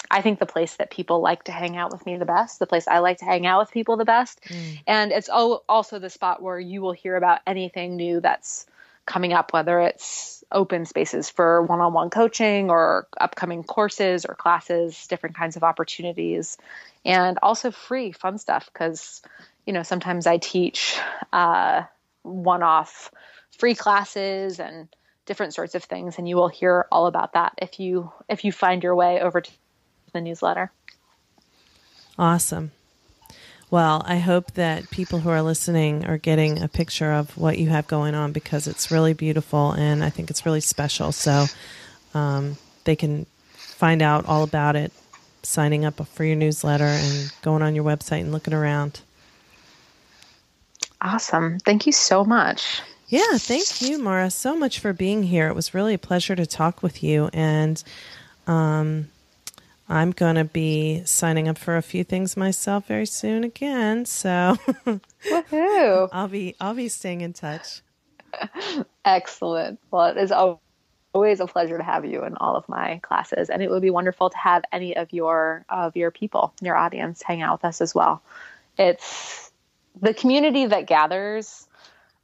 I 0.10 0.22
think, 0.22 0.39
the 0.39 0.45
place 0.45 0.76
that 0.78 0.91
people 0.91 1.22
like 1.22 1.43
to 1.43 1.51
hang 1.51 1.78
out 1.78 1.91
with 1.91 2.06
me 2.06 2.18
the 2.18 2.26
best, 2.26 2.60
the 2.60 2.68
place 2.68 2.88
I 2.88 2.99
like 2.99 3.20
to 3.20 3.26
hang 3.26 3.45
out 3.45 3.60
with 3.60 3.72
people 3.72 3.95
the 3.95 4.06
best. 4.06 4.41
Mm. 4.49 4.80
And 4.88 5.12
it's 5.12 5.30
also 5.30 5.99
the 5.99 6.10
spot 6.10 6.41
where 6.41 6.60
you 6.60 6.82
will 6.82 6.91
hear 6.91 7.16
about 7.16 7.39
anything 7.45 7.95
new 7.95 8.20
that's 8.20 8.66
coming 9.06 9.34
up, 9.34 9.53
whether 9.53 9.80
it's 9.80 10.43
open 10.51 10.86
spaces 10.86 11.30
for 11.30 11.62
one 11.64 11.82
on 11.82 11.93
one 11.93 12.10
coaching 12.10 12.70
or 12.70 13.08
upcoming 13.20 13.64
courses 13.64 14.26
or 14.26 14.36
classes, 14.36 15.08
different 15.08 15.36
kinds 15.36 15.56
of 15.56 15.64
opportunities, 15.64 16.58
and 17.03 17.38
also 17.41 17.72
free 17.72 18.12
fun 18.12 18.38
stuff 18.38 18.70
because, 18.72 19.22
you 19.66 19.74
know, 19.74 19.84
sometimes 19.84 20.28
I 20.28 20.38
teach 20.38 20.97
uh, 21.34 21.84
one 22.24 22.64
off 22.64 23.12
free 23.58 23.76
classes 23.76 24.60
and 24.60 24.88
different 25.26 25.53
sorts 25.53 25.74
of 25.76 25.84
things 25.84 26.18
and 26.18 26.30
you 26.30 26.36
will 26.36 26.49
hear 26.49 26.86
all 26.91 27.08
about 27.08 27.34
that 27.34 27.53
if 27.58 27.80
you 27.80 28.12
if 28.30 28.45
you 28.45 28.51
find 28.51 28.84
your 28.84 28.95
way 28.95 29.20
over 29.22 29.41
to 29.41 29.51
the 30.14 30.22
newsletter. 30.22 30.72
Awesome 32.18 32.72
well 33.72 34.03
i 34.05 34.18
hope 34.18 34.51
that 34.53 34.89
people 34.91 35.20
who 35.20 35.30
are 35.30 35.41
listening 35.41 36.05
are 36.05 36.18
getting 36.18 36.61
a 36.61 36.68
picture 36.68 37.11
of 37.11 37.38
what 37.38 37.57
you 37.57 37.70
have 37.70 37.88
going 37.88 38.16
on 38.16 38.32
because 38.32 38.68
it's 38.68 38.91
really 38.91 39.13
beautiful 39.13 39.72
and 39.72 40.03
i 40.03 40.09
think 40.09 40.30
it's 40.30 40.45
really 40.45 40.61
special 40.61 41.11
so 41.11 41.45
um, 42.13 42.55
they 42.86 42.95
can 42.95 43.26
find 43.55 44.01
out 44.01 44.26
all 44.26 44.43
about 44.43 44.76
it 44.76 44.91
signing 45.43 45.86
up 45.86 46.05
for 46.07 46.24
your 46.24 46.36
newsletter 46.36 46.86
and 46.86 47.32
going 47.41 47.61
on 47.61 47.76
your 47.76 47.84
website 47.84 48.22
and 48.22 48.32
looking 48.32 48.53
around 48.53 49.01
awesome 51.01 51.59
thank 51.59 51.86
you 51.86 51.91
so 51.91 52.24
much 52.24 52.82
yeah, 53.07 53.38
thank 53.38 53.82
you, 53.82 53.99
Mara, 53.99 54.32
so 54.32 54.55
much 54.55 54.80
for 54.80 54.91
being 54.91 55.24
here. 55.24 55.47
It 55.47 55.53
was 55.53 55.76
really 55.76 55.93
a 55.93 55.99
pleasure 55.99 56.36
to 56.36 56.45
talk 56.45 56.82
with 56.82 57.03
you. 57.03 57.30
And 57.34 57.84
um, 58.47 59.09
I'm 59.88 60.12
going 60.12 60.36
to 60.36 60.46
be 60.46 61.04
signing 61.06 61.48
up 61.48 61.58
for 61.58 61.78
a 61.78 61.82
few 61.82 62.04
things 62.04 62.36
myself 62.36 62.88
very 62.88 63.06
soon 63.06 63.44
again. 63.44 64.06
So 64.06 64.58
Woohoo. 65.30 66.10
I'll 66.12 66.28
be 66.28 66.56
I'll 66.60 66.74
be 66.74 66.90
staying 66.90 67.22
in 67.22 67.34
touch. 67.34 67.82
Excellent. 69.06 69.80
Well, 69.92 70.08
it 70.08 70.18
is 70.18 70.32
always 70.32 71.40
a 71.40 71.46
pleasure 71.46 71.78
to 71.78 71.84
have 71.84 72.04
you 72.04 72.24
in 72.26 72.36
all 72.38 72.56
of 72.56 72.68
my 72.68 73.00
classes, 73.04 73.50
and 73.50 73.62
it 73.62 73.70
would 73.70 73.84
be 73.84 73.92
wonderful 73.92 74.32
to 74.32 74.38
have 74.38 74.64
any 74.72 74.98
of 74.98 75.14
your 75.14 75.66
of 75.70 75.96
your 75.96 76.10
people, 76.10 76.54
your 76.62 76.76
audience, 76.76 77.22
hang 77.22 77.44
out 77.44 77.60
with 77.60 77.66
us 77.66 77.80
as 77.80 77.94
well. 77.94 78.24
It's 78.80 79.52
the 80.02 80.16
community 80.16 80.66
that 80.66 80.88
gathers 80.88 81.68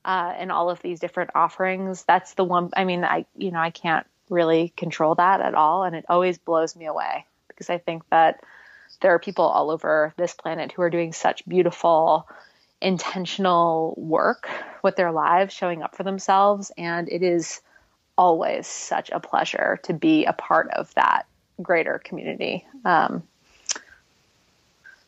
uh, 0.04 0.34
and 0.36 0.52
all 0.52 0.72
of 0.72 0.82
these 0.82 1.00
different 1.00 1.30
offerings. 1.36 2.04
That's 2.06 2.34
the 2.34 2.44
one. 2.44 2.72
I 2.76 2.86
mean, 2.86 3.06
I 3.06 3.28
you 3.38 3.52
know 3.52 3.60
I 3.60 3.70
can't 3.70 4.08
really 4.30 4.74
control 4.76 5.14
that 5.16 5.42
at 5.42 5.54
all, 5.54 5.84
and 5.84 5.96
it 5.96 6.06
always 6.10 6.40
blows 6.40 6.76
me 6.76 6.88
away 6.88 7.26
because 7.62 7.70
I 7.70 7.78
think 7.78 8.02
that 8.10 8.44
there 9.02 9.14
are 9.14 9.20
people 9.20 9.46
all 9.46 9.70
over 9.70 10.14
this 10.18 10.34
planet 10.34 10.72
who 10.72 10.82
are 10.82 10.90
doing 10.90 11.14
such 11.14 11.48
beautiful 11.48 12.28
intentional 12.82 13.94
work 13.98 14.50
with 14.84 14.96
their 14.96 15.12
lives 15.12 15.54
showing 15.54 15.84
up 15.84 15.96
for 15.96 16.02
themselves. 16.02 16.72
And 16.76 17.08
it 17.08 17.22
is 17.22 17.62
always 18.18 18.66
such 18.66 19.12
a 19.12 19.20
pleasure 19.20 19.80
to 19.84 19.94
be 19.94 20.26
a 20.26 20.34
part 20.34 20.72
of 20.72 20.92
that 20.96 21.28
greater 21.62 22.02
community. 22.04 22.66
Um, 22.84 23.24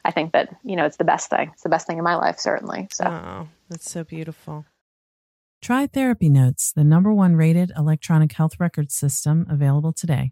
i 0.06 0.12
think 0.12 0.34
that 0.34 0.54
you 0.66 0.76
know 0.76 0.86
it's 0.86 0.98
the 0.98 1.06
best 1.06 1.30
thing. 1.30 1.50
It's 1.54 1.64
the 1.64 1.70
best 1.70 1.88
thing 1.88 1.98
in 1.98 2.04
my 2.04 2.16
life 2.16 2.38
certainly. 2.38 2.90
So. 2.92 3.06
Oh, 3.06 3.48
that's 3.70 3.90
so 3.90 4.04
beautiful. 4.04 4.66
Try 5.62 5.88
Therapy 5.88 6.30
Notes, 6.30 6.74
the 6.74 6.84
number 6.84 7.14
one 7.14 7.36
rated 7.36 7.72
electronic 7.78 8.34
health 8.34 8.60
record 8.60 8.92
system 8.92 9.48
available 9.50 9.94
today. 9.94 10.32